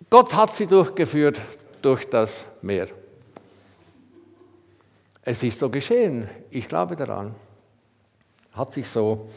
Gott 0.10 0.34
hat 0.34 0.56
sie 0.56 0.66
durchgeführt 0.66 1.40
durch 1.84 2.10
das 2.10 2.48
Meer. 2.64 2.88
Es 5.22 5.44
ist 5.44 5.60
so 5.60 5.70
geschehen. 5.70 6.28
Ich 6.50 6.68
glaube 6.68 6.96
daran. 6.96 7.36
Hat 8.54 8.74
sich 8.74 8.90
so 8.90 9.28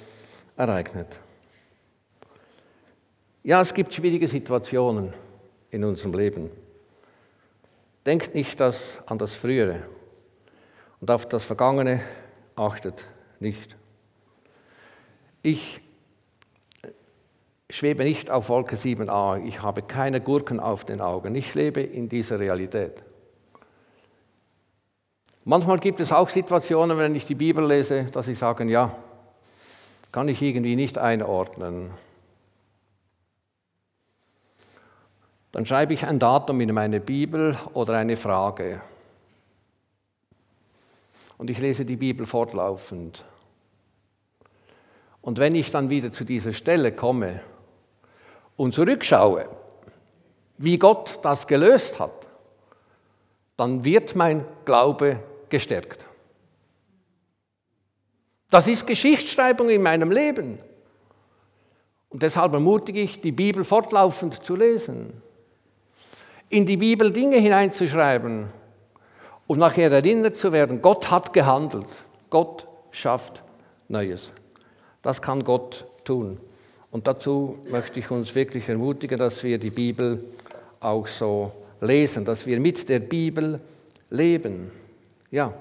ereignet. 0.56 1.08
Ja, 3.42 3.60
es 3.60 3.74
gibt 3.74 3.92
schwierige 3.92 4.26
Situationen 4.26 5.12
in 5.70 5.84
unserem 5.84 6.14
Leben. 6.14 6.50
Denkt 8.10 8.34
nicht 8.34 8.58
das 8.58 8.98
an 9.06 9.18
das 9.18 9.36
Frühere 9.36 9.84
und 11.00 11.12
auf 11.12 11.28
das 11.28 11.44
Vergangene 11.44 12.00
achtet 12.56 13.06
nicht. 13.38 13.76
Ich 15.42 15.80
schwebe 17.70 18.02
nicht 18.02 18.28
auf 18.28 18.48
Wolke 18.48 18.74
7a, 18.74 19.46
ich 19.46 19.62
habe 19.62 19.82
keine 19.82 20.20
Gurken 20.20 20.58
auf 20.58 20.84
den 20.84 21.00
Augen, 21.00 21.36
ich 21.36 21.54
lebe 21.54 21.82
in 21.82 22.08
dieser 22.08 22.40
Realität. 22.40 22.94
Manchmal 25.44 25.78
gibt 25.78 26.00
es 26.00 26.10
auch 26.10 26.30
Situationen, 26.30 26.98
wenn 26.98 27.14
ich 27.14 27.26
die 27.26 27.36
Bibel 27.36 27.64
lese, 27.64 28.06
dass 28.06 28.26
ich 28.26 28.38
sage, 28.40 28.64
ja, 28.64 28.92
kann 30.10 30.26
ich 30.26 30.42
irgendwie 30.42 30.74
nicht 30.74 30.98
einordnen. 30.98 31.92
Dann 35.52 35.66
schreibe 35.66 35.94
ich 35.94 36.06
ein 36.06 36.18
Datum 36.18 36.60
in 36.60 36.72
meine 36.72 37.00
Bibel 37.00 37.58
oder 37.74 37.94
eine 37.94 38.16
Frage. 38.16 38.80
Und 41.38 41.50
ich 41.50 41.58
lese 41.58 41.84
die 41.84 41.96
Bibel 41.96 42.26
fortlaufend. 42.26 43.24
Und 45.22 45.38
wenn 45.38 45.54
ich 45.54 45.70
dann 45.70 45.90
wieder 45.90 46.12
zu 46.12 46.24
dieser 46.24 46.52
Stelle 46.52 46.92
komme 46.92 47.40
und 48.56 48.74
zurückschaue, 48.74 49.48
wie 50.58 50.78
Gott 50.78 51.18
das 51.22 51.46
gelöst 51.46 51.98
hat, 51.98 52.28
dann 53.56 53.84
wird 53.84 54.14
mein 54.16 54.44
Glaube 54.64 55.20
gestärkt. 55.48 56.06
Das 58.50 58.66
ist 58.66 58.86
Geschichtsschreibung 58.86 59.68
in 59.70 59.82
meinem 59.82 60.10
Leben. 60.10 60.58
Und 62.08 62.22
deshalb 62.22 62.52
ermutige 62.52 63.00
ich, 63.00 63.20
die 63.20 63.32
Bibel 63.32 63.64
fortlaufend 63.64 64.44
zu 64.44 64.56
lesen, 64.56 65.22
in 66.50 66.66
die 66.66 66.76
Bibel 66.76 67.12
Dinge 67.12 67.36
hineinzuschreiben 67.36 68.48
und 69.46 69.58
nachher 69.58 69.90
erinnert 69.90 70.36
zu 70.36 70.52
werden, 70.52 70.82
Gott 70.82 71.10
hat 71.10 71.32
gehandelt, 71.32 71.86
Gott 72.28 72.66
schafft 72.90 73.42
Neues. 73.88 74.30
Das 75.00 75.22
kann 75.22 75.42
Gott 75.42 75.86
tun. 76.04 76.38
Und 76.90 77.06
dazu 77.06 77.58
möchte 77.70 78.00
ich 78.00 78.10
uns 78.10 78.34
wirklich 78.34 78.68
ermutigen, 78.68 79.18
dass 79.18 79.42
wir 79.42 79.58
die 79.58 79.70
Bibel 79.70 80.24
auch 80.80 81.06
so 81.06 81.52
lesen, 81.80 82.24
dass 82.24 82.46
wir 82.46 82.58
mit 82.60 82.88
der 82.88 82.98
Bibel 82.98 83.60
leben. 84.10 84.72
Ja, 85.30 85.54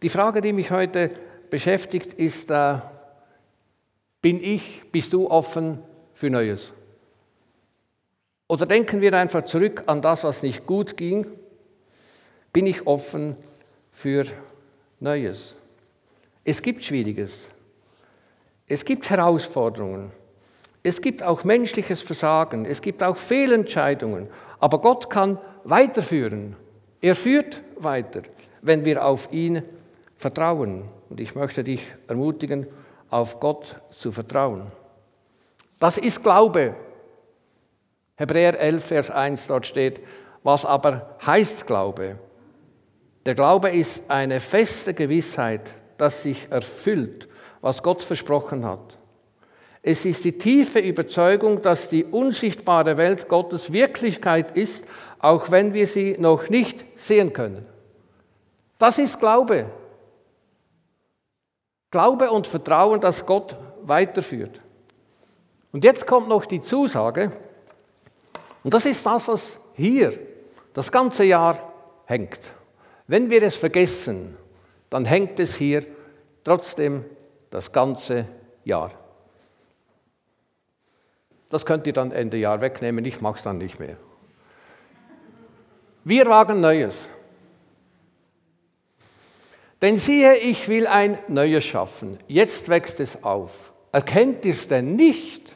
die 0.00 0.08
Frage, 0.08 0.40
die 0.40 0.52
mich 0.52 0.70
heute 0.70 1.10
beschäftigt, 1.50 2.14
ist, 2.14 2.50
äh, 2.50 2.78
bin 4.22 4.42
ich, 4.42 4.82
bist 4.90 5.12
du 5.12 5.30
offen 5.30 5.78
für 6.14 6.30
Neues? 6.30 6.72
Oder 8.48 8.66
denken 8.66 9.00
wir 9.00 9.12
einfach 9.14 9.44
zurück 9.44 9.82
an 9.86 10.02
das, 10.02 10.24
was 10.24 10.42
nicht 10.42 10.66
gut 10.66 10.96
ging? 10.96 11.26
Bin 12.52 12.66
ich 12.66 12.86
offen 12.86 13.36
für 13.92 14.26
Neues? 15.00 15.56
Es 16.44 16.62
gibt 16.62 16.84
Schwieriges. 16.84 17.48
Es 18.68 18.84
gibt 18.84 19.10
Herausforderungen. 19.10 20.12
Es 20.82 21.00
gibt 21.00 21.22
auch 21.22 21.42
menschliches 21.42 22.02
Versagen. 22.02 22.64
Es 22.64 22.80
gibt 22.80 23.02
auch 23.02 23.16
Fehlentscheidungen. 23.16 24.28
Aber 24.60 24.80
Gott 24.80 25.10
kann 25.10 25.38
weiterführen. 25.64 26.54
Er 27.00 27.16
führt 27.16 27.62
weiter, 27.76 28.22
wenn 28.62 28.84
wir 28.84 29.04
auf 29.04 29.32
ihn 29.32 29.62
vertrauen. 30.16 30.84
Und 31.10 31.20
ich 31.20 31.34
möchte 31.34 31.64
dich 31.64 31.84
ermutigen, 32.06 32.66
auf 33.10 33.40
Gott 33.40 33.76
zu 33.90 34.12
vertrauen. 34.12 34.70
Das 35.78 35.98
ist 35.98 36.22
Glaube. 36.22 36.74
Hebräer 38.16 38.58
11, 38.58 38.84
Vers 38.84 39.10
1 39.10 39.46
dort 39.46 39.66
steht, 39.66 40.00
was 40.42 40.64
aber 40.64 41.16
heißt 41.24 41.66
Glaube? 41.66 42.18
Der 43.26 43.34
Glaube 43.34 43.70
ist 43.70 44.02
eine 44.08 44.40
feste 44.40 44.94
Gewissheit, 44.94 45.74
dass 45.98 46.22
sich 46.22 46.46
erfüllt, 46.50 47.28
was 47.60 47.82
Gott 47.82 48.02
versprochen 48.02 48.64
hat. 48.64 48.96
Es 49.82 50.04
ist 50.04 50.24
die 50.24 50.38
tiefe 50.38 50.78
Überzeugung, 50.78 51.62
dass 51.62 51.88
die 51.88 52.04
unsichtbare 52.04 52.96
Welt 52.96 53.28
Gottes 53.28 53.72
Wirklichkeit 53.72 54.56
ist, 54.56 54.84
auch 55.18 55.50
wenn 55.50 55.74
wir 55.74 55.86
sie 55.86 56.16
noch 56.18 56.48
nicht 56.48 56.84
sehen 56.96 57.32
können. 57.32 57.66
Das 58.78 58.98
ist 58.98 59.20
Glaube. 59.20 59.66
Glaube 61.90 62.30
und 62.30 62.46
Vertrauen, 62.46 63.00
dass 63.00 63.26
Gott 63.26 63.56
weiterführt. 63.82 64.60
Und 65.72 65.84
jetzt 65.84 66.06
kommt 66.06 66.28
noch 66.28 66.46
die 66.46 66.60
Zusage, 66.60 67.32
und 68.66 68.74
das 68.74 68.84
ist 68.84 69.06
das, 69.06 69.28
was 69.28 69.60
hier 69.74 70.18
das 70.74 70.90
ganze 70.90 71.22
Jahr 71.22 71.72
hängt. 72.04 72.40
Wenn 73.06 73.30
wir 73.30 73.40
es 73.44 73.54
vergessen, 73.54 74.36
dann 74.90 75.04
hängt 75.04 75.38
es 75.38 75.54
hier 75.54 75.86
trotzdem 76.42 77.04
das 77.50 77.70
ganze 77.70 78.26
Jahr. 78.64 78.90
Das 81.48 81.64
könnt 81.64 81.86
ihr 81.86 81.92
dann 81.92 82.10
Ende 82.10 82.38
Jahr 82.38 82.60
wegnehmen, 82.60 83.04
ich 83.04 83.20
mag 83.20 83.36
es 83.36 83.44
dann 83.44 83.58
nicht 83.58 83.78
mehr. 83.78 83.98
Wir 86.02 86.26
wagen 86.26 86.60
Neues. 86.60 87.08
Denn 89.80 89.96
siehe, 89.96 90.38
ich 90.38 90.66
will 90.66 90.88
ein 90.88 91.20
Neues 91.28 91.64
schaffen. 91.64 92.18
Jetzt 92.26 92.68
wächst 92.68 92.98
es 92.98 93.22
auf. 93.22 93.72
Erkennt 93.92 94.44
ihr 94.44 94.54
es 94.54 94.66
denn 94.66 94.96
nicht? 94.96 95.55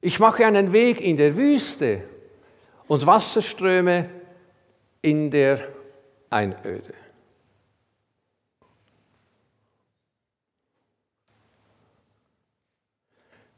Ich 0.00 0.18
mache 0.18 0.46
einen 0.46 0.72
Weg 0.72 1.00
in 1.00 1.16
der 1.16 1.36
Wüste 1.36 2.02
und 2.88 3.06
Wasserströme 3.06 4.08
in 5.02 5.30
der 5.30 5.68
Einöde. 6.30 6.94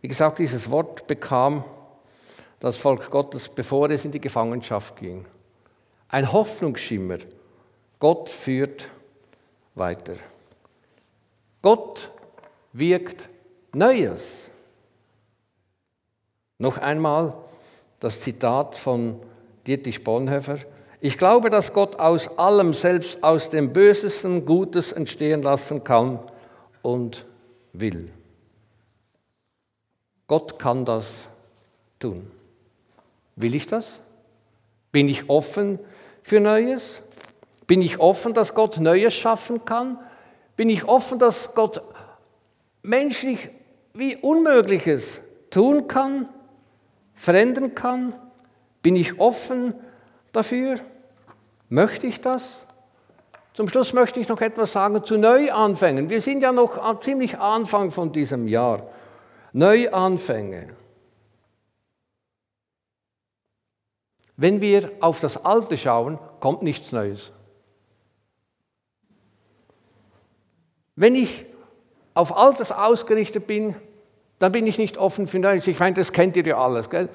Wie 0.00 0.08
gesagt, 0.08 0.40
dieses 0.40 0.68
Wort 0.68 1.06
bekam 1.06 1.62
das 2.58 2.76
Volk 2.76 3.08
Gottes, 3.10 3.48
bevor 3.48 3.88
es 3.90 4.04
in 4.04 4.10
die 4.10 4.20
Gefangenschaft 4.20 4.96
ging. 4.96 5.24
Ein 6.08 6.32
Hoffnungsschimmer 6.32 7.18
Gott 8.00 8.28
führt 8.28 8.88
weiter. 9.76 10.16
Gott 11.62 12.10
wirkt 12.72 13.28
Neues. 13.72 14.22
Noch 16.62 16.78
einmal 16.78 17.34
das 17.98 18.20
Zitat 18.20 18.78
von 18.78 19.18
Dietrich 19.66 20.04
Bonhoeffer. 20.04 20.58
Ich 21.00 21.18
glaube, 21.18 21.50
dass 21.50 21.72
Gott 21.72 21.98
aus 21.98 22.38
allem, 22.38 22.72
selbst 22.72 23.24
aus 23.24 23.50
dem 23.50 23.72
Bösesten, 23.72 24.46
Gutes 24.46 24.92
entstehen 24.92 25.42
lassen 25.42 25.82
kann 25.82 26.20
und 26.80 27.26
will. 27.72 28.12
Gott 30.28 30.60
kann 30.60 30.84
das 30.84 31.12
tun. 31.98 32.30
Will 33.34 33.56
ich 33.56 33.66
das? 33.66 33.98
Bin 34.92 35.08
ich 35.08 35.28
offen 35.28 35.80
für 36.22 36.38
Neues? 36.38 37.02
Bin 37.66 37.82
ich 37.82 37.98
offen, 37.98 38.34
dass 38.34 38.54
Gott 38.54 38.78
Neues 38.78 39.14
schaffen 39.14 39.64
kann? 39.64 39.98
Bin 40.56 40.70
ich 40.70 40.84
offen, 40.84 41.18
dass 41.18 41.56
Gott 41.56 41.82
menschlich 42.84 43.50
wie 43.94 44.14
Unmögliches 44.14 45.22
tun 45.50 45.88
kann, 45.88 46.28
verändern 47.14 47.74
kann? 47.74 48.14
Bin 48.82 48.96
ich 48.96 49.18
offen 49.18 49.74
dafür? 50.32 50.76
Möchte 51.68 52.06
ich 52.06 52.20
das? 52.20 52.66
Zum 53.54 53.68
Schluss 53.68 53.92
möchte 53.92 54.18
ich 54.18 54.28
noch 54.28 54.40
etwas 54.40 54.72
sagen 54.72 55.04
zu 55.04 55.18
Neuanfängen. 55.18 56.08
Wir 56.08 56.22
sind 56.22 56.42
ja 56.42 56.52
noch 56.52 57.00
ziemlich 57.00 57.38
Anfang 57.38 57.90
von 57.90 58.12
diesem 58.12 58.48
Jahr. 58.48 58.86
Neuanfänge. 59.52 60.74
Wenn 64.36 64.60
wir 64.60 64.90
auf 65.00 65.20
das 65.20 65.44
Alte 65.44 65.76
schauen, 65.76 66.18
kommt 66.40 66.62
nichts 66.62 66.92
Neues. 66.92 67.30
Wenn 70.96 71.14
ich 71.14 71.46
auf 72.14 72.36
Altes 72.36 72.72
ausgerichtet 72.72 73.46
bin, 73.46 73.74
dann 74.42 74.50
bin 74.50 74.66
ich 74.66 74.76
nicht 74.76 74.98
offen 74.98 75.28
für 75.28 75.38
Neues. 75.38 75.68
Ich 75.68 75.78
meine, 75.78 75.94
das 75.94 76.10
kennt 76.10 76.36
ihr 76.36 76.44
ja 76.44 76.58
alles. 76.58 76.90
Gell? 76.90 77.08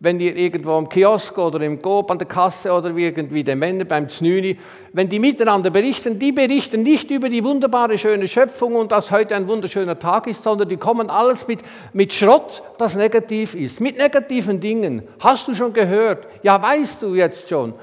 Wenn 0.00 0.18
ihr 0.18 0.34
irgendwo 0.34 0.78
im 0.78 0.88
Kiosk 0.88 1.36
oder 1.36 1.60
im 1.60 1.82
Coop 1.82 2.10
an 2.10 2.16
der 2.16 2.26
Kasse 2.26 2.72
oder 2.72 2.88
irgendwie 2.96 3.44
die 3.44 3.54
Männer 3.54 3.84
beim 3.84 4.08
Znüni, 4.08 4.56
wenn 4.94 5.10
die 5.10 5.18
miteinander 5.18 5.68
berichten, 5.68 6.18
die 6.18 6.32
berichten 6.32 6.82
nicht 6.82 7.10
über 7.10 7.28
die 7.28 7.44
wunderbare, 7.44 7.98
schöne 7.98 8.26
Schöpfung 8.26 8.76
und 8.76 8.92
dass 8.92 9.10
heute 9.10 9.36
ein 9.36 9.46
wunderschöner 9.46 9.98
Tag 9.98 10.26
ist, 10.26 10.42
sondern 10.42 10.66
die 10.66 10.78
kommen 10.78 11.10
alles 11.10 11.46
mit, 11.46 11.60
mit 11.92 12.14
Schrott, 12.14 12.62
das 12.78 12.94
negativ 12.94 13.54
ist, 13.54 13.82
mit 13.82 13.98
negativen 13.98 14.58
Dingen. 14.58 15.02
Hast 15.20 15.46
du 15.46 15.54
schon 15.54 15.74
gehört? 15.74 16.26
Ja, 16.42 16.62
weißt 16.62 17.02
du 17.02 17.14
jetzt 17.14 17.46
schon. 17.46 17.74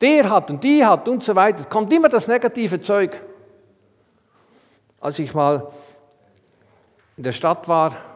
Der 0.00 0.30
hat 0.30 0.48
und 0.48 0.64
die 0.64 0.82
hat 0.82 1.06
und 1.10 1.22
so 1.22 1.34
weiter. 1.34 1.64
Kommt 1.64 1.92
immer 1.92 2.08
das 2.08 2.26
negative 2.26 2.80
Zeug. 2.80 3.20
Als 4.98 5.18
ich 5.18 5.34
mal 5.34 5.68
in 7.18 7.22
der 7.22 7.32
Stadt 7.32 7.68
war, 7.68 8.13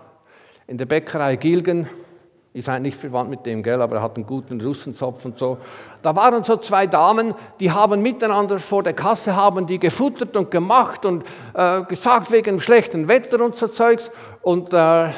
in 0.69 0.77
der 0.77 0.85
Bäckerei 0.85 1.37
Gilgen, 1.37 1.89
ihr 2.53 2.63
seid 2.63 2.83
nicht 2.83 2.99
verwandt 2.99 3.31
mit 3.31 3.47
dem, 3.47 3.63
gell, 3.63 3.81
aber 3.81 3.97
er 3.97 4.03
hat 4.03 4.17
einen 4.17 4.27
guten 4.27 4.61
Russenzopf 4.61 5.25
und 5.25 5.39
so. 5.39 5.57
Da 6.03 6.15
waren 6.15 6.45
so 6.45 6.57
zwei 6.57 6.87
Damen, 6.87 7.35
die 7.59 7.73
haben 7.73 8.03
miteinander 8.03 8.59
vor 8.59 8.83
der 8.83 8.93
Kasse, 8.93 9.35
haben 9.35 9.67
die 9.67 9.79
gefuttert 9.79 10.37
und 10.37 10.51
gemacht 10.51 11.07
und 11.07 11.25
äh, 11.55 11.83
gesagt 11.85 12.31
wegen 12.31 12.57
dem 12.57 12.61
schlechten 12.61 13.09
Wetter 13.09 13.43
und 13.43 13.57
so 13.57 13.69
Zeugs. 13.69 14.11
Und 14.43 14.75
äh, 14.75 15.09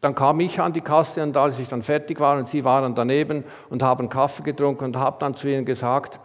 dann 0.00 0.14
kam 0.14 0.40
ich 0.40 0.58
an 0.58 0.72
die 0.72 0.80
Kasse 0.80 1.22
und 1.22 1.36
als 1.36 1.58
ich 1.58 1.68
dann 1.68 1.82
fertig 1.82 2.18
war 2.20 2.38
und 2.38 2.48
sie 2.48 2.64
waren 2.64 2.94
daneben 2.94 3.44
und 3.68 3.82
haben 3.82 4.08
Kaffee 4.08 4.42
getrunken 4.42 4.84
und 4.84 4.96
habe 4.96 5.18
dann 5.20 5.34
zu 5.34 5.48
ihnen 5.48 5.66
gesagt, 5.66 6.18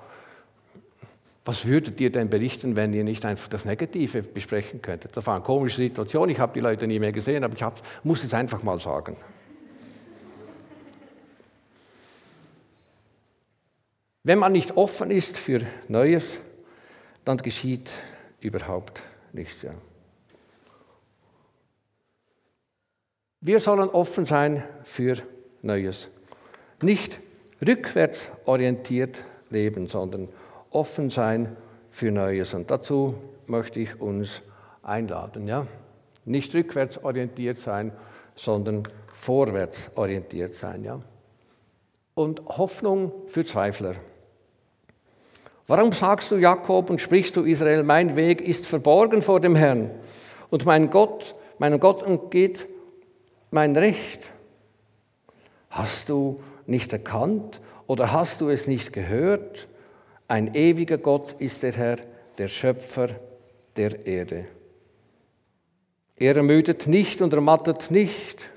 was 1.45 1.65
würdet 1.65 1.99
ihr 1.99 2.09
denn 2.09 2.29
berichten, 2.29 2.77
wenn 2.77 2.93
ihr 2.93 3.03
nicht 3.03 3.25
einfach 3.25 3.49
das 3.49 3.65
Negative 3.65 4.23
besprechen 4.23 4.81
könntet? 4.81 5.15
Das 5.17 5.27
war 5.27 5.35
eine 5.35 5.43
komische 5.43 5.77
Situation, 5.77 6.29
ich 6.29 6.39
habe 6.39 6.53
die 6.53 6.61
Leute 6.61 6.87
nie 6.87 6.99
mehr 6.99 7.11
gesehen, 7.11 7.43
aber 7.43 7.53
ich 7.55 7.63
muss 8.03 8.23
es 8.23 8.33
einfach 8.33 8.63
mal 8.63 8.79
sagen. 8.79 9.17
Wenn 14.23 14.39
man 14.39 14.53
nicht 14.53 14.77
offen 14.77 15.11
ist 15.11 15.37
für 15.37 15.61
Neues, 15.89 16.39
dann 17.25 17.37
geschieht 17.37 17.91
überhaupt 18.39 19.03
nichts. 19.33 19.63
Ja. 19.63 19.73
Wir 23.41 23.59
sollen 23.59 23.89
offen 23.89 24.25
sein 24.25 24.63
für 24.85 25.17
Neues. 25.61 26.07
Nicht 26.81 27.19
rückwärts 27.65 28.31
orientiert 28.45 29.19
leben, 29.49 29.87
sondern 29.89 30.29
offen 30.29 30.42
offen 30.73 31.09
sein 31.09 31.55
für 31.91 32.11
Neues. 32.11 32.53
Und 32.53 32.71
dazu 32.71 33.15
möchte 33.47 33.79
ich 33.79 33.99
uns 34.01 34.41
einladen. 34.81 35.47
Ja? 35.47 35.67
Nicht 36.25 36.53
rückwärts 36.53 37.03
orientiert 37.03 37.57
sein, 37.57 37.91
sondern 38.35 38.83
vorwärts 39.13 39.91
orientiert 39.95 40.55
sein. 40.55 40.83
Ja? 40.83 40.99
Und 42.15 42.41
Hoffnung 42.45 43.11
für 43.27 43.45
Zweifler. 43.45 43.95
Warum 45.67 45.93
sagst 45.93 46.29
du 46.29 46.35
Jakob 46.35 46.89
und 46.89 46.99
sprichst 46.99 47.37
du 47.37 47.43
Israel, 47.43 47.83
mein 47.83 48.15
Weg 48.15 48.41
ist 48.41 48.65
verborgen 48.65 49.21
vor 49.21 49.39
dem 49.39 49.55
Herrn 49.55 49.91
und 50.49 50.65
mein 50.65 50.89
Gott, 50.89 51.35
meinem 51.57 51.79
Gott 51.79 52.03
entgeht 52.03 52.67
mein 53.49 53.75
Recht? 53.75 54.29
Hast 55.69 56.09
du 56.09 56.41
nicht 56.65 56.91
erkannt 56.91 57.61
oder 57.87 58.11
hast 58.11 58.41
du 58.41 58.49
es 58.49 58.67
nicht 58.67 58.91
gehört? 58.91 59.67
Ein 60.33 60.55
ewiger 60.55 60.97
Gott 60.97 61.35
ist 61.37 61.61
der 61.61 61.73
Herr, 61.73 61.97
der 62.39 62.47
Schöpfer 62.47 63.09
der 63.77 64.03
Erde. 64.07 64.45
Er 66.15 66.35
ermüdet 66.35 66.87
nicht 66.87 67.21
und 67.21 67.33
ermattet 67.33 67.91
nicht. 67.91 68.49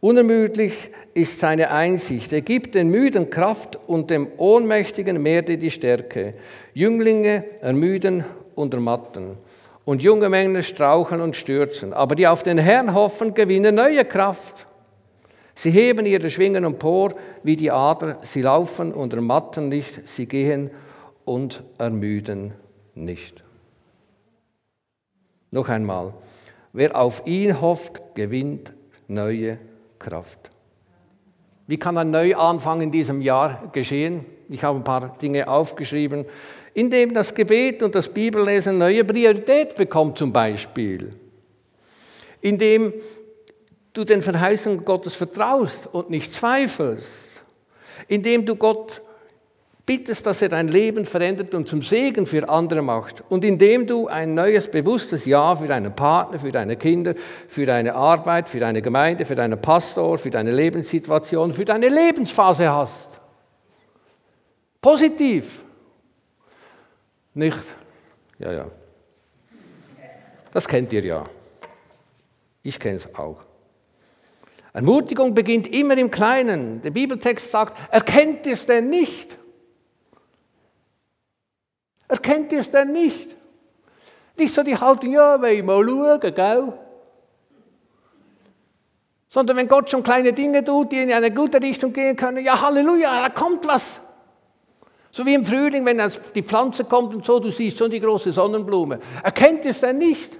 Unermüdlich 0.00 0.72
ist 1.14 1.38
seine 1.38 1.70
Einsicht. 1.70 2.32
Er 2.32 2.40
gibt 2.40 2.74
den 2.74 2.90
Müden 2.90 3.30
Kraft 3.30 3.76
und 3.86 4.10
dem 4.10 4.26
Ohnmächtigen 4.36 5.22
Merde 5.22 5.58
die 5.58 5.70
Stärke. 5.70 6.34
Jünglinge 6.74 7.44
ermüden 7.60 8.24
und 8.56 8.74
ermatten. 8.74 9.38
Und 9.84 10.02
junge 10.02 10.28
Männer 10.28 10.64
straucheln 10.64 11.20
und 11.20 11.36
stürzen. 11.36 11.92
Aber 11.92 12.16
die 12.16 12.26
auf 12.26 12.42
den 12.42 12.58
Herrn 12.58 12.94
hoffen, 12.94 13.32
gewinnen 13.32 13.76
neue 13.76 14.04
Kraft. 14.04 14.66
Sie 15.54 15.70
heben 15.70 16.04
ihre 16.04 16.30
Schwingen 16.30 16.64
empor 16.64 17.12
wie 17.44 17.54
die 17.54 17.70
Ader. 17.70 18.18
Sie 18.22 18.42
laufen 18.42 18.92
und 18.92 19.14
ermatten 19.14 19.68
nicht. 19.68 20.00
Sie 20.08 20.26
gehen 20.26 20.72
und 21.26 21.62
ermüden 21.76 22.54
nicht. 22.94 23.42
Noch 25.50 25.68
einmal. 25.68 26.14
Wer 26.72 26.96
auf 26.96 27.22
ihn 27.26 27.60
hofft, 27.60 28.14
gewinnt 28.14 28.72
neue 29.08 29.58
Kraft. 29.98 30.50
Wie 31.66 31.78
kann 31.78 31.98
ein 31.98 32.10
Neuanfang 32.10 32.80
in 32.80 32.90
diesem 32.90 33.20
Jahr 33.20 33.70
geschehen? 33.72 34.24
Ich 34.48 34.62
habe 34.62 34.78
ein 34.78 34.84
paar 34.84 35.18
Dinge 35.18 35.48
aufgeschrieben. 35.48 36.24
Indem 36.74 37.12
das 37.12 37.34
Gebet 37.34 37.82
und 37.82 37.94
das 37.94 38.08
Bibellesen 38.08 38.78
neue 38.78 39.04
Priorität 39.04 39.74
bekommt 39.74 40.18
zum 40.18 40.32
Beispiel. 40.32 41.12
Indem 42.40 42.92
du 43.92 44.04
den 44.04 44.22
Verheißungen 44.22 44.84
Gottes 44.84 45.14
vertraust 45.14 45.88
und 45.92 46.10
nicht 46.10 46.32
zweifelst. 46.32 47.08
Indem 48.06 48.44
du 48.44 48.54
Gott 48.54 49.02
bittest, 49.86 50.26
dass 50.26 50.42
er 50.42 50.48
dein 50.48 50.66
Leben 50.66 51.04
verändert 51.04 51.54
und 51.54 51.68
zum 51.68 51.80
Segen 51.80 52.26
für 52.26 52.48
andere 52.48 52.82
macht. 52.82 53.22
Und 53.28 53.44
indem 53.44 53.86
du 53.86 54.08
ein 54.08 54.34
neues, 54.34 54.68
bewusstes 54.68 55.24
Ja 55.24 55.54
für 55.54 55.68
deinen 55.68 55.94
Partner, 55.94 56.40
für 56.40 56.50
deine 56.50 56.76
Kinder, 56.76 57.14
für 57.46 57.64
deine 57.64 57.94
Arbeit, 57.94 58.48
für 58.48 58.58
deine 58.58 58.82
Gemeinde, 58.82 59.24
für 59.24 59.36
deinen 59.36 59.60
Pastor, 59.60 60.18
für 60.18 60.30
deine 60.30 60.50
Lebenssituation, 60.50 61.52
für 61.52 61.64
deine 61.64 61.88
Lebensphase 61.88 62.68
hast. 62.68 63.20
Positiv. 64.82 65.62
Nicht? 67.32 67.62
Ja, 68.40 68.52
ja. 68.52 68.66
Das 70.52 70.66
kennt 70.66 70.92
ihr 70.92 71.04
ja. 71.04 71.26
Ich 72.62 72.80
kenne 72.80 72.96
es 72.96 73.14
auch. 73.14 73.40
Ermutigung 74.72 75.32
beginnt 75.34 75.68
immer 75.68 75.96
im 75.96 76.10
Kleinen. 76.10 76.82
Der 76.82 76.90
Bibeltext 76.90 77.52
sagt, 77.52 77.78
erkennt 77.92 78.46
es 78.46 78.66
denn 78.66 78.90
nicht? 78.90 79.38
Erkennt 82.08 82.52
ihr 82.52 82.60
es 82.60 82.70
denn 82.70 82.92
nicht? 82.92 83.34
Nicht 84.38 84.54
so 84.54 84.62
die 84.62 84.76
Haltung, 84.76 85.12
ja, 85.12 85.40
will 85.40 85.50
ich 85.50 85.64
mal 85.64 85.84
schauen, 85.84 86.34
gell? 86.34 86.72
Sondern 89.28 89.56
wenn 89.56 89.66
Gott 89.66 89.90
schon 89.90 90.02
kleine 90.02 90.32
Dinge 90.32 90.62
tut, 90.62 90.92
die 90.92 91.02
in 91.02 91.12
eine 91.12 91.30
gute 91.30 91.60
Richtung 91.60 91.92
gehen 91.92 92.16
können, 92.16 92.44
ja, 92.44 92.60
Halleluja, 92.60 93.22
da 93.22 93.28
kommt 93.28 93.66
was. 93.66 94.00
So 95.10 95.24
wie 95.24 95.34
im 95.34 95.44
Frühling, 95.44 95.84
wenn 95.86 96.00
die 96.34 96.42
Pflanze 96.42 96.84
kommt 96.84 97.14
und 97.14 97.24
so, 97.24 97.40
du 97.40 97.50
siehst 97.50 97.78
schon 97.78 97.90
die 97.90 98.00
große 98.00 98.32
Sonnenblume. 98.32 99.00
Erkennt 99.22 99.64
ihr 99.64 99.70
es 99.70 99.80
denn 99.80 99.98
nicht? 99.98 100.38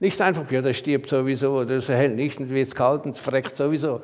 Nicht 0.00 0.20
einfach, 0.20 0.50
ja, 0.50 0.62
der 0.62 0.72
stirbt 0.72 1.08
sowieso, 1.08 1.58
oder 1.58 1.76
es 1.76 1.88
hält 1.88 2.16
nicht, 2.16 2.40
und 2.40 2.50
wird 2.50 2.68
es 2.68 2.74
kalt 2.74 3.04
und 3.04 3.16
es 3.16 3.22
verreckt 3.22 3.56
sowieso. 3.56 4.02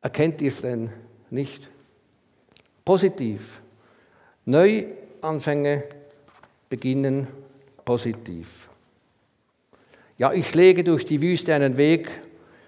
Erkennt 0.00 0.40
ihr 0.42 0.48
es 0.48 0.60
denn 0.60 0.92
nicht? 1.30 1.70
Positiv. 2.84 3.60
Neuanfänge 4.44 5.84
beginnen 6.68 7.28
positiv. 7.84 8.68
Ja, 10.18 10.32
ich 10.32 10.54
lege 10.54 10.84
durch 10.84 11.06
die 11.06 11.22
Wüste 11.22 11.54
einen 11.54 11.76
Weg, 11.76 12.10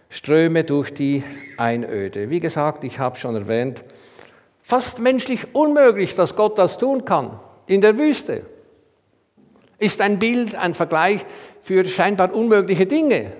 ströme 0.08 0.64
durch 0.64 0.94
die 0.94 1.22
Einöde. 1.58 2.30
Wie 2.30 2.40
gesagt, 2.40 2.84
ich 2.84 2.98
habe 2.98 3.18
schon 3.18 3.34
erwähnt, 3.34 3.84
fast 4.62 4.98
menschlich 4.98 5.54
unmöglich, 5.54 6.14
dass 6.14 6.34
Gott 6.34 6.58
das 6.58 6.78
tun 6.78 7.04
kann. 7.04 7.38
In 7.66 7.80
der 7.80 7.98
Wüste 7.98 8.42
ist 9.78 10.00
ein 10.00 10.18
Bild, 10.18 10.54
ein 10.54 10.74
Vergleich 10.74 11.24
für 11.60 11.84
scheinbar 11.84 12.34
unmögliche 12.34 12.86
Dinge. 12.86 13.32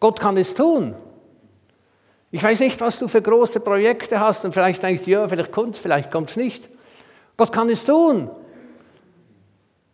Gott 0.00 0.20
kann 0.20 0.36
es 0.36 0.54
tun. 0.54 0.94
Ich 2.30 2.42
weiß 2.42 2.60
nicht, 2.60 2.80
was 2.80 2.98
du 2.98 3.08
für 3.08 3.22
große 3.22 3.60
Projekte 3.60 4.20
hast 4.20 4.44
und 4.44 4.52
vielleicht 4.52 4.82
denkst 4.82 5.04
du, 5.04 5.10
ja, 5.10 5.28
vielleicht 5.28 5.52
kommt 5.52 5.76
es, 5.76 5.80
vielleicht 5.80 6.10
kommt 6.10 6.30
es 6.30 6.36
nicht. 6.36 6.68
Gott 7.36 7.52
kann 7.52 7.70
es 7.70 7.84
tun. 7.84 8.30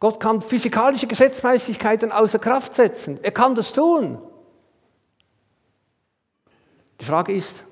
Gott 0.00 0.18
kann 0.18 0.42
physikalische 0.42 1.06
Gesetzmäßigkeiten 1.06 2.10
außer 2.10 2.38
Kraft 2.38 2.74
setzen. 2.74 3.20
Er 3.22 3.30
kann 3.30 3.54
das 3.54 3.72
tun. 3.72 4.18
Die 7.00 7.04
Frage 7.04 7.32
ist, 7.32 7.64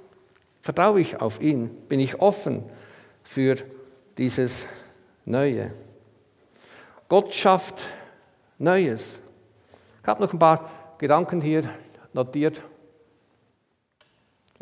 vertraue 0.62 1.00
ich 1.00 1.20
auf 1.20 1.40
ihn? 1.40 1.68
Bin 1.88 2.00
ich 2.00 2.20
offen 2.20 2.64
für 3.24 3.56
dieses 4.16 4.52
Neue? 5.24 5.72
Gott 7.08 7.34
schafft 7.34 7.80
Neues. 8.58 9.02
Ich 10.02 10.08
habe 10.08 10.22
noch 10.22 10.32
ein 10.32 10.38
paar 10.38 10.70
Gedanken 10.98 11.40
hier 11.40 11.68
notiert. 12.12 12.62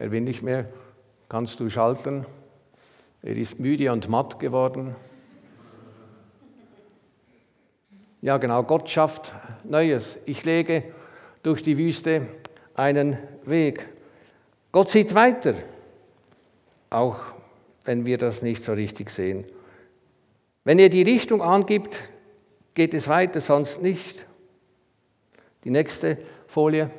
Er 0.00 0.10
will 0.12 0.22
nicht 0.22 0.40
mehr, 0.40 0.64
kannst 1.28 1.60
du 1.60 1.68
schalten. 1.68 2.24
Er 3.20 3.36
ist 3.36 3.60
müde 3.60 3.92
und 3.92 4.08
matt 4.08 4.38
geworden. 4.38 4.96
Ja, 8.22 8.38
genau, 8.38 8.62
Gott 8.62 8.88
schafft 8.88 9.34
Neues. 9.62 10.18
Ich 10.24 10.42
lege 10.46 10.84
durch 11.42 11.62
die 11.62 11.76
Wüste 11.76 12.28
einen 12.74 13.18
Weg. 13.44 13.90
Gott 14.72 14.88
sieht 14.88 15.14
weiter, 15.14 15.52
auch 16.88 17.20
wenn 17.84 18.06
wir 18.06 18.16
das 18.16 18.40
nicht 18.40 18.64
so 18.64 18.72
richtig 18.72 19.10
sehen. 19.10 19.44
Wenn 20.64 20.78
er 20.78 20.88
die 20.88 21.02
Richtung 21.02 21.42
angibt, 21.42 21.94
geht 22.72 22.94
es 22.94 23.06
weiter, 23.06 23.42
sonst 23.42 23.82
nicht. 23.82 24.24
Die 25.64 25.70
nächste 25.70 26.16
Folie. 26.46 26.90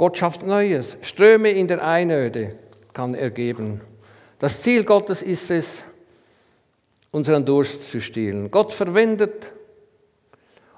Gott 0.00 0.16
schafft 0.16 0.46
Neues. 0.46 0.96
Ströme 1.02 1.50
in 1.50 1.68
der 1.68 1.86
Einöde 1.86 2.56
kann 2.94 3.14
er 3.14 3.28
geben. 3.28 3.82
Das 4.38 4.62
Ziel 4.62 4.82
Gottes 4.82 5.20
ist 5.20 5.50
es, 5.50 5.82
unseren 7.10 7.44
Durst 7.44 7.90
zu 7.90 8.00
stillen. 8.00 8.50
Gott 8.50 8.72
verwendet 8.72 9.52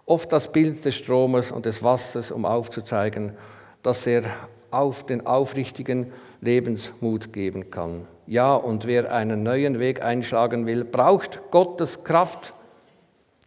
oft 0.06 0.32
das 0.32 0.50
Bild 0.50 0.84
des 0.84 0.96
Stromes 0.96 1.52
und 1.52 1.66
des 1.66 1.84
Wassers, 1.84 2.32
um 2.32 2.44
aufzuzeigen, 2.44 3.34
dass 3.84 4.08
er 4.08 4.24
auf 4.72 5.06
den 5.06 5.24
aufrichtigen 5.24 6.12
Lebensmut 6.40 7.32
geben 7.32 7.70
kann. 7.70 8.08
Ja, 8.26 8.56
und 8.56 8.88
wer 8.88 9.12
einen 9.12 9.44
neuen 9.44 9.78
Weg 9.78 10.02
einschlagen 10.02 10.66
will, 10.66 10.82
braucht 10.82 11.40
Gottes 11.52 12.02
Kraft. 12.02 12.54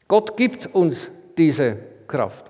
Gott 0.07 0.37
gibt 0.37 0.73
uns 0.73 1.11
diese 1.37 1.79
Kraft. 2.07 2.49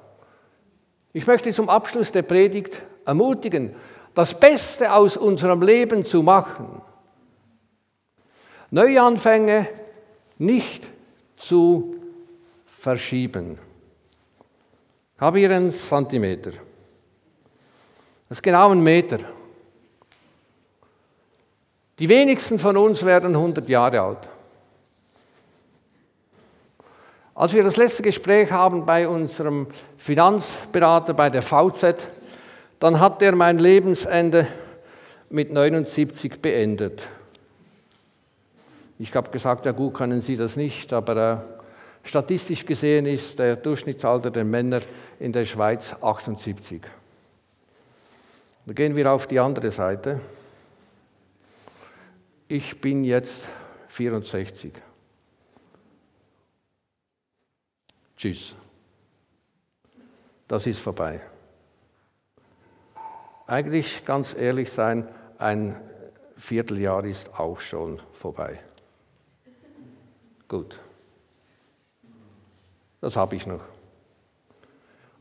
Ich 1.12 1.26
möchte 1.26 1.50
zum 1.50 1.70
Abschluss 1.70 2.12
der 2.12 2.22
Predigt 2.22 2.84
ermutigen, 3.06 3.76
das 4.14 4.34
Beste 4.40 4.94
aus 4.94 5.18
unserem 5.18 5.62
Leben 5.62 6.06
zu 6.06 6.24
machen. 6.24 6.82
Neuanfänge 8.72 9.68
nicht 10.38 10.88
zu 11.38 11.96
verschieben. 12.66 13.60
Ich 15.16 15.22
habe 15.22 15.40
hier 15.40 15.52
einen 15.52 15.74
Zentimeter. 15.74 16.52
Das 18.28 18.40
ist 18.40 18.44
genau 18.44 18.72
ein 18.72 18.82
Meter. 18.82 19.20
Die 22.00 22.10
wenigsten 22.10 22.60
von 22.60 22.76
uns 22.76 23.06
werden 23.06 23.36
100 23.36 23.70
Jahre 23.70 24.02
alt. 24.02 24.30
Als 27.34 27.54
wir 27.54 27.64
das 27.64 27.78
letzte 27.78 28.02
Gespräch 28.02 28.52
haben 28.52 28.86
bei 28.86 29.08
unserem 29.08 29.68
Finanzberater 29.98 31.14
bei 31.14 31.30
der 31.30 31.42
VZ, 31.42 32.08
dann 32.86 33.00
hat 33.00 33.20
er 33.24 33.34
mein 33.34 33.58
Lebensende 33.58 34.46
mit 35.32 35.52
79 35.52 36.40
beendet. 36.40 37.10
Ich 39.00 39.12
habe 39.16 39.32
gesagt, 39.32 39.66
ja 39.66 39.72
gut, 39.72 39.96
können 39.96 40.22
Sie 40.22 40.38
das 40.38 40.56
nicht, 40.56 40.94
aber 40.94 41.48
äh, 42.04 42.08
statistisch 42.08 42.64
gesehen 42.64 43.08
ist 43.08 43.40
der 43.40 43.56
Durchschnittsalter 43.56 44.30
der 44.30 44.44
Männer 44.44 44.82
in 45.20 45.32
der 45.32 45.46
Schweiz 45.46 45.96
78. 46.00 46.84
Dann 48.68 48.76
gehen 48.76 48.96
wir 48.96 49.12
auf 49.12 49.26
die 49.26 49.40
andere 49.40 49.72
Seite. 49.72 50.22
Ich 52.48 52.80
bin 52.80 53.04
jetzt 53.04 53.50
64. 53.88 54.74
Tschüss. 58.16 58.56
Das 60.48 60.68
ist 60.68 60.80
vorbei. 60.80 61.20
Eigentlich 63.48 64.06
ganz 64.06 64.36
ehrlich 64.36 64.72
sein, 64.72 65.08
ein 65.38 65.76
Vierteljahr 66.36 67.06
ist 67.06 67.40
auch 67.40 67.60
schon 67.60 68.02
vorbei. 68.14 68.60
Gut. 70.48 70.80
Das 73.02 73.16
habe 73.16 73.36
ich 73.36 73.46
noch. 73.46 73.62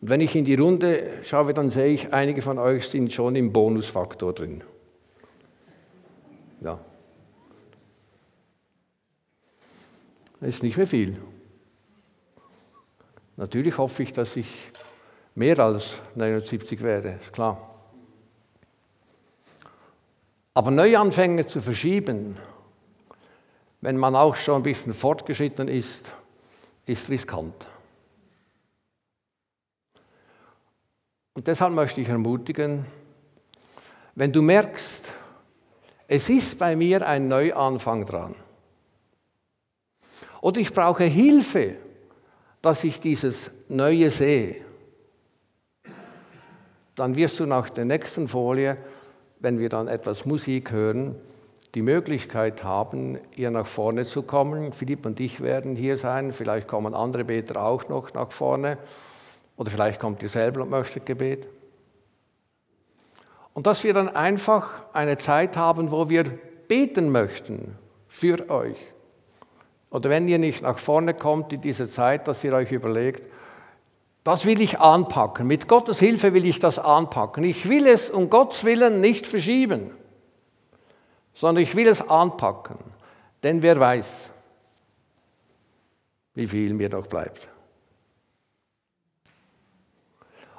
Und 0.00 0.10
wenn 0.10 0.20
ich 0.20 0.34
in 0.34 0.44
die 0.44 0.54
Runde 0.54 1.22
schaue, 1.22 1.52
dann 1.52 1.70
sehe 1.70 1.88
ich, 1.88 2.12
einige 2.12 2.40
von 2.40 2.58
euch 2.58 2.88
sind 2.88 3.12
schon 3.12 3.36
im 3.36 3.52
Bonusfaktor 3.52 4.32
drin. 4.32 4.64
Ja. 6.60 6.78
Das 10.40 10.48
ist 10.48 10.62
nicht 10.62 10.76
mehr 10.76 10.86
viel. 10.86 11.20
Natürlich 13.36 13.76
hoffe 13.76 14.02
ich, 14.02 14.12
dass 14.12 14.36
ich 14.36 14.70
mehr 15.34 15.58
als 15.58 16.00
79 16.14 16.82
werde, 16.82 17.18
ist 17.20 17.32
klar. 17.32 17.73
Aber 20.54 20.70
Neuanfänge 20.70 21.46
zu 21.46 21.60
verschieben, 21.60 22.36
wenn 23.80 23.96
man 23.96 24.14
auch 24.14 24.36
schon 24.36 24.56
ein 24.56 24.62
bisschen 24.62 24.94
fortgeschritten 24.94 25.66
ist, 25.66 26.12
ist 26.86 27.10
riskant. 27.10 27.66
Und 31.34 31.48
deshalb 31.48 31.74
möchte 31.74 32.00
ich 32.00 32.08
ermutigen, 32.08 32.86
wenn 34.14 34.32
du 34.32 34.40
merkst, 34.40 35.02
es 36.06 36.28
ist 36.28 36.56
bei 36.56 36.76
mir 36.76 37.04
ein 37.04 37.26
Neuanfang 37.26 38.06
dran, 38.06 38.36
oder 40.40 40.60
ich 40.60 40.72
brauche 40.72 41.04
Hilfe, 41.04 41.76
dass 42.62 42.84
ich 42.84 43.00
dieses 43.00 43.50
Neue 43.68 44.10
sehe, 44.10 44.64
dann 46.94 47.16
wirst 47.16 47.40
du 47.40 47.46
nach 47.46 47.70
der 47.70 47.86
nächsten 47.86 48.28
Folie, 48.28 48.76
wenn 49.44 49.58
wir 49.58 49.68
dann 49.68 49.88
etwas 49.88 50.24
Musik 50.24 50.72
hören, 50.72 51.14
die 51.74 51.82
Möglichkeit 51.82 52.64
haben, 52.64 53.18
hier 53.30 53.50
nach 53.50 53.66
vorne 53.66 54.06
zu 54.06 54.22
kommen. 54.22 54.72
Philipp 54.72 55.04
und 55.04 55.20
ich 55.20 55.42
werden 55.42 55.76
hier 55.76 55.98
sein, 55.98 56.32
vielleicht 56.32 56.66
kommen 56.66 56.94
andere 56.94 57.24
Beter 57.24 57.62
auch 57.62 57.88
noch 57.88 58.14
nach 58.14 58.32
vorne 58.32 58.78
oder 59.56 59.70
vielleicht 59.70 60.00
kommt 60.00 60.22
ihr 60.22 60.30
selber 60.30 60.62
und 60.62 60.70
möchtet 60.70 61.04
Gebet. 61.04 61.46
Und 63.52 63.66
dass 63.66 63.84
wir 63.84 63.92
dann 63.92 64.08
einfach 64.08 64.70
eine 64.94 65.18
Zeit 65.18 65.58
haben, 65.58 65.90
wo 65.90 66.08
wir 66.08 66.24
beten 66.66 67.12
möchten 67.12 67.76
für 68.08 68.48
euch. 68.48 68.78
Oder 69.90 70.08
wenn 70.08 70.26
ihr 70.26 70.38
nicht 70.38 70.62
nach 70.62 70.78
vorne 70.78 71.12
kommt 71.12 71.52
in 71.52 71.60
dieser 71.60 71.88
Zeit, 71.88 72.26
dass 72.26 72.42
ihr 72.44 72.54
euch 72.54 72.72
überlegt, 72.72 73.28
das 74.24 74.44
will 74.44 74.60
ich 74.60 74.80
anpacken. 74.80 75.46
Mit 75.46 75.68
Gottes 75.68 75.98
Hilfe 75.98 76.34
will 76.34 76.44
ich 76.44 76.58
das 76.58 76.78
anpacken. 76.78 77.44
Ich 77.44 77.68
will 77.68 77.86
es 77.86 78.10
um 78.10 78.30
Gottes 78.30 78.64
Willen 78.64 79.00
nicht 79.00 79.26
verschieben 79.26 79.92
sondern 81.34 81.62
ich 81.62 81.74
will 81.74 81.88
es 81.88 82.00
anpacken. 82.08 82.78
Denn 83.42 83.60
wer 83.62 83.78
weiß, 83.78 84.06
wie 86.34 86.46
viel 86.46 86.72
mir 86.72 86.88
noch 86.88 87.06
bleibt. 87.06 87.48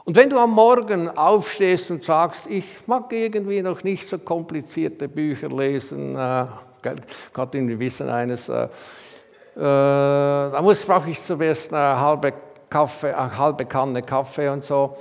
Und 0.03 0.15
wenn 0.15 0.29
du 0.29 0.37
am 0.37 0.51
Morgen 0.51 1.09
aufstehst 1.09 1.89
und 1.89 2.03
sagst, 2.03 2.45
ich 2.47 2.65
mag 2.85 3.11
irgendwie 3.11 3.61
noch 3.63 3.83
nicht 3.83 4.07
so 4.07 4.19
komplizierte 4.19 5.07
Bücher 5.07 5.49
lesen, 5.49 6.15
äh, 6.15 6.45
gerade 7.33 7.57
in 7.57 7.79
Wissen 7.79 8.07
eines, 8.09 8.47
äh, 8.47 8.65
äh, 8.65 8.69
da 9.55 10.59
muss 10.61 10.85
brauche 10.85 11.09
ich 11.09 11.23
zuerst 11.23 11.73
eine 11.73 11.99
halbe, 11.99 12.31
Kaffee, 12.69 13.13
eine 13.13 13.37
halbe 13.37 13.65
Kanne 13.65 14.01
Kaffee 14.01 14.49
und 14.49 14.63
so. 14.63 14.97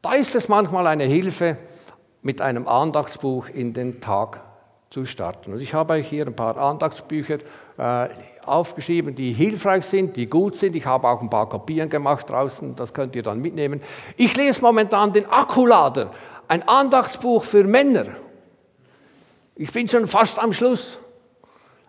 Da 0.00 0.14
ist 0.14 0.34
es 0.34 0.48
manchmal 0.48 0.86
eine 0.86 1.04
Hilfe, 1.04 1.56
mit 2.22 2.40
einem 2.40 2.68
Andachtsbuch 2.68 3.48
in 3.48 3.72
den 3.72 4.00
Tag 4.00 4.40
zu 4.90 5.04
starten. 5.04 5.52
Und 5.52 5.60
ich 5.60 5.74
habe 5.74 5.94
euch 5.94 6.08
hier 6.08 6.26
ein 6.26 6.36
paar 6.36 6.56
Andachtsbücher 6.56 7.38
äh, 7.76 8.08
aufgeschrieben, 8.44 9.14
die 9.14 9.32
hilfreich 9.32 9.84
sind, 9.84 10.16
die 10.16 10.26
gut 10.26 10.54
sind. 10.54 10.76
Ich 10.76 10.86
habe 10.86 11.08
auch 11.08 11.20
ein 11.20 11.30
paar 11.30 11.48
Kopien 11.48 11.88
gemacht 11.88 12.30
draußen, 12.30 12.76
das 12.76 12.94
könnt 12.94 13.16
ihr 13.16 13.22
dann 13.22 13.40
mitnehmen. 13.40 13.80
Ich 14.16 14.36
lese 14.36 14.60
momentan 14.62 15.12
den 15.12 15.26
Akkulader, 15.26 16.10
ein 16.48 16.66
Andachtsbuch 16.68 17.44
für 17.44 17.64
Männer. 17.64 18.06
Ich 19.56 19.72
bin 19.72 19.88
schon 19.88 20.06
fast 20.06 20.38
am 20.38 20.52
Schluss, 20.52 20.98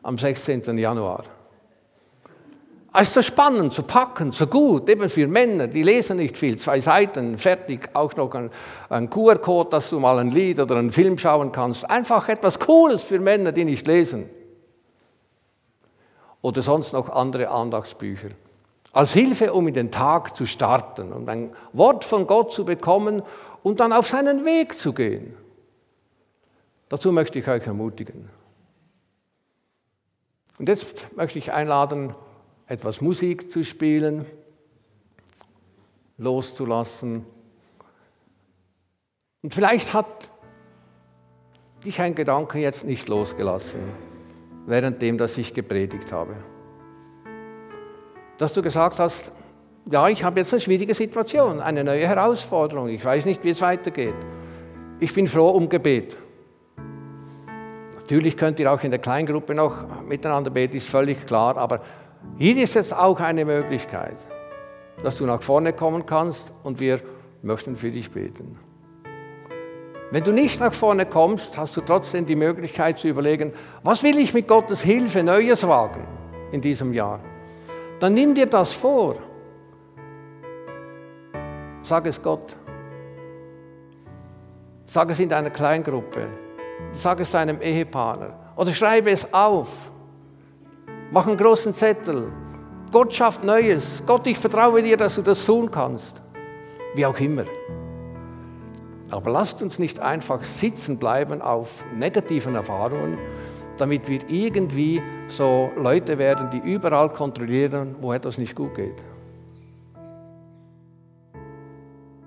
am 0.02 0.18
16. 0.18 0.78
Januar. 0.78 1.24
Ist 3.00 3.16
so 3.16 3.24
spannend, 3.24 3.74
so 3.74 3.82
packend, 3.82 4.36
so 4.36 4.46
gut, 4.46 4.88
eben 4.88 5.10
für 5.10 5.28
Männer, 5.28 5.68
die 5.68 5.82
lesen 5.82 6.18
nicht 6.18 6.38
viel, 6.38 6.60
zwei 6.60 6.80
Seiten, 6.80 7.40
fertig, 7.40 7.90
auch 7.94 8.16
noch 8.16 8.36
ein, 8.36 8.52
ein 8.90 9.10
QR-Code, 9.10 9.72
dass 9.72 9.90
du 9.90 10.00
mal 10.00 10.20
ein 10.20 10.30
Lied 10.30 10.60
oder 10.60 10.76
einen 10.76 10.92
Film 10.92 11.18
schauen 11.18 11.52
kannst. 11.52 11.90
Einfach 11.90 12.30
etwas 12.30 12.60
Cooles 12.60 13.02
für 13.02 13.20
Männer, 13.20 13.52
die 13.52 13.66
nicht 13.66 13.88
lesen. 13.88 14.30
Oder 16.44 16.62
sonst 16.62 16.94
noch 16.94 17.10
andere 17.10 17.50
Andachtsbücher. 17.50 18.30
Als 18.92 19.12
Hilfe, 19.14 19.54
um 19.54 19.68
in 19.68 19.74
den 19.74 19.90
Tag 19.90 20.36
zu 20.36 20.46
starten 20.46 21.12
und 21.12 21.28
ein 21.28 21.52
Wort 21.72 22.06
von 22.06 22.28
Gott 22.28 22.54
zu 22.54 22.64
bekommen 22.64 23.24
und 23.64 23.80
dann 23.80 23.92
auf 23.92 24.08
seinen 24.08 24.46
Weg 24.46 24.78
zu 24.78 24.94
gehen. 24.94 25.36
Dazu 26.90 27.12
möchte 27.12 27.40
ich 27.40 27.48
euch 27.48 27.66
ermutigen. 27.66 28.30
Und 30.60 30.70
jetzt 30.70 31.08
möchte 31.16 31.40
ich 31.40 31.52
einladen, 31.52 32.14
etwas 32.74 33.02
Musik 33.02 33.52
zu 33.52 33.64
spielen, 33.64 34.26
loszulassen. 36.18 37.24
Und 39.44 39.54
vielleicht 39.54 39.94
hat 39.94 40.32
dich 41.86 42.02
ein 42.02 42.16
Gedanke 42.16 42.58
jetzt 42.58 42.84
nicht 42.84 43.08
losgelassen, 43.08 43.80
währenddem, 44.66 45.20
dass 45.20 45.38
ich 45.38 45.54
gepredigt 45.54 46.12
habe. 46.12 46.36
Dass 48.40 48.54
du 48.54 48.64
gesagt 48.64 49.00
hast, 49.00 49.32
ja, 49.92 50.08
ich 50.08 50.24
habe 50.24 50.40
jetzt 50.40 50.52
eine 50.52 50.60
schwierige 50.60 50.96
Situation, 50.96 51.62
eine 51.62 51.84
neue 51.84 52.08
Herausforderung, 52.08 52.90
ich 52.90 53.06
weiß 53.06 53.26
nicht, 53.26 53.44
wie 53.44 53.50
es 53.50 53.62
weitergeht. 53.62 54.16
Ich 55.00 55.14
bin 55.14 55.28
froh 55.28 55.50
um 55.50 55.70
Gebet. 55.70 56.18
Natürlich 57.98 58.36
könnt 58.36 58.60
ihr 58.60 58.72
auch 58.72 58.82
in 58.84 58.90
der 58.90 59.00
Kleingruppe 59.00 59.54
noch 59.54 60.02
miteinander 60.02 60.50
beten, 60.50 60.78
ist 60.78 60.90
völlig 60.90 61.26
klar, 61.28 61.58
aber 61.58 61.82
hier 62.38 62.58
ist 62.58 62.76
jetzt 62.76 62.94
auch 62.94 63.20
eine 63.20 63.46
Möglichkeit, 63.46 64.18
dass 65.04 65.18
du 65.18 65.26
nach 65.26 65.42
vorne 65.42 65.74
kommen 65.74 66.06
kannst 66.06 66.54
und 66.64 66.80
wir 66.80 67.02
möchten 67.42 67.76
für 67.76 67.92
dich 67.92 68.10
beten. 68.12 68.58
Wenn 70.12 70.24
du 70.24 70.32
nicht 70.32 70.60
nach 70.60 70.74
vorne 70.74 71.06
kommst, 71.06 71.58
hast 71.58 71.76
du 71.76 71.82
trotzdem 71.82 72.26
die 72.26 72.36
Möglichkeit 72.36 73.00
zu 73.00 73.08
überlegen, 73.08 73.52
was 73.84 74.04
will 74.04 74.20
ich 74.20 74.34
mit 74.34 74.48
Gottes 74.48 74.82
Hilfe 74.82 75.24
Neues 75.24 75.68
wagen 75.68 76.06
in 76.52 76.62
diesem 76.62 76.94
Jahr? 76.94 77.20
Dann 78.00 78.14
nimm 78.14 78.36
dir 78.36 78.46
das 78.46 78.74
vor. 78.74 79.16
Sag 81.82 82.06
es 82.06 82.22
Gott. 82.22 82.56
Sag 84.86 85.10
es 85.10 85.20
in 85.20 85.30
deiner 85.30 85.50
Kleingruppe. 85.50 86.28
Sag 86.94 87.20
es 87.20 87.32
deinem 87.32 87.62
Ehepartner. 87.62 88.54
Oder 88.56 88.74
schreibe 88.74 89.10
es 89.10 89.34
auf. 89.34 89.92
Mach 91.14 91.28
einen 91.28 91.38
großen 91.38 91.76
Zettel. 91.76 92.32
Gott 92.92 93.14
schafft 93.14 93.44
Neues. 93.44 94.02
Gott, 94.08 94.26
ich 94.26 94.40
vertraue 94.40 94.82
dir, 94.82 94.98
dass 94.98 95.14
du 95.14 95.22
das 95.22 95.46
tun 95.46 95.70
kannst. 95.70 96.20
Wie 96.96 97.06
auch 97.06 97.20
immer. 97.20 97.46
Aber 99.12 99.30
lasst 99.30 99.62
uns 99.62 99.78
nicht 99.78 100.00
einfach 100.00 100.44
sitzen 100.44 100.98
bleiben 100.98 101.40
auf 101.40 101.86
negativen 101.96 102.56
Erfahrungen, 102.56 103.20
damit 103.78 104.10
wir 104.10 104.28
irgendwie 104.28 105.04
so 105.28 105.72
Leute 105.78 106.18
werden, 106.18 106.50
die 106.50 106.58
überall 106.58 107.10
kontrollieren, 107.10 107.96
wo 108.02 108.12
etwas 108.12 108.40
nicht 108.40 108.56
gut 108.56 108.74
geht. 108.74 108.98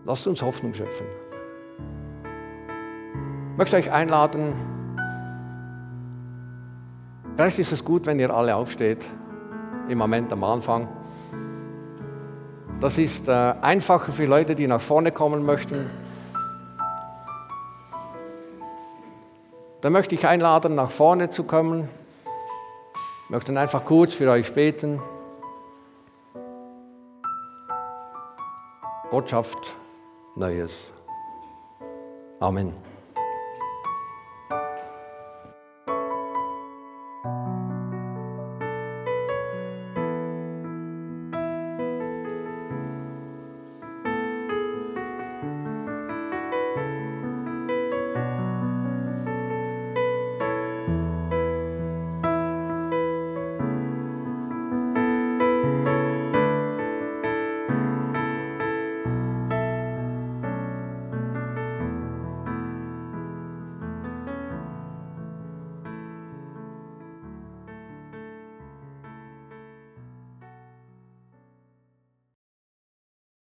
Lasst 0.05 0.29
uns 0.29 0.41
Hoffnung 0.41 0.73
schöpfen. 0.73 1.07
Ich 3.51 3.59
möchte 3.59 3.79
euch 3.79 3.91
einladen, 3.91 4.55
Vielleicht 7.37 7.59
ist 7.59 7.71
es 7.71 7.85
gut, 7.85 8.07
wenn 8.07 8.19
ihr 8.19 8.35
alle 8.35 8.57
aufsteht, 8.57 9.07
im 9.91 9.99
Moment 9.99 10.33
am 10.33 10.43
Anfang. 10.43 10.89
Das 12.81 12.97
ist 12.97 13.29
äh, 13.29 13.55
einfacher 13.61 14.11
für 14.11 14.25
Leute, 14.25 14.55
die 14.55 14.67
nach 14.67 14.81
vorne 14.81 15.13
kommen 15.13 15.45
möchten. 15.45 15.91
Dann 19.83 19.93
möchte 19.93 20.15
ich 20.15 20.27
einladen, 20.27 20.75
nach 20.75 20.91
vorne 20.91 21.29
zu 21.29 21.45
kommen. 21.45 21.91
Ich 23.25 23.31
möchte 23.31 23.59
einfach 23.59 23.85
kurz 23.85 24.15
für 24.15 24.31
euch 24.31 24.55
beten. 24.55 25.03
Botschaft 29.11 29.59
Neues. 30.37 30.91
Amen. 32.41 32.86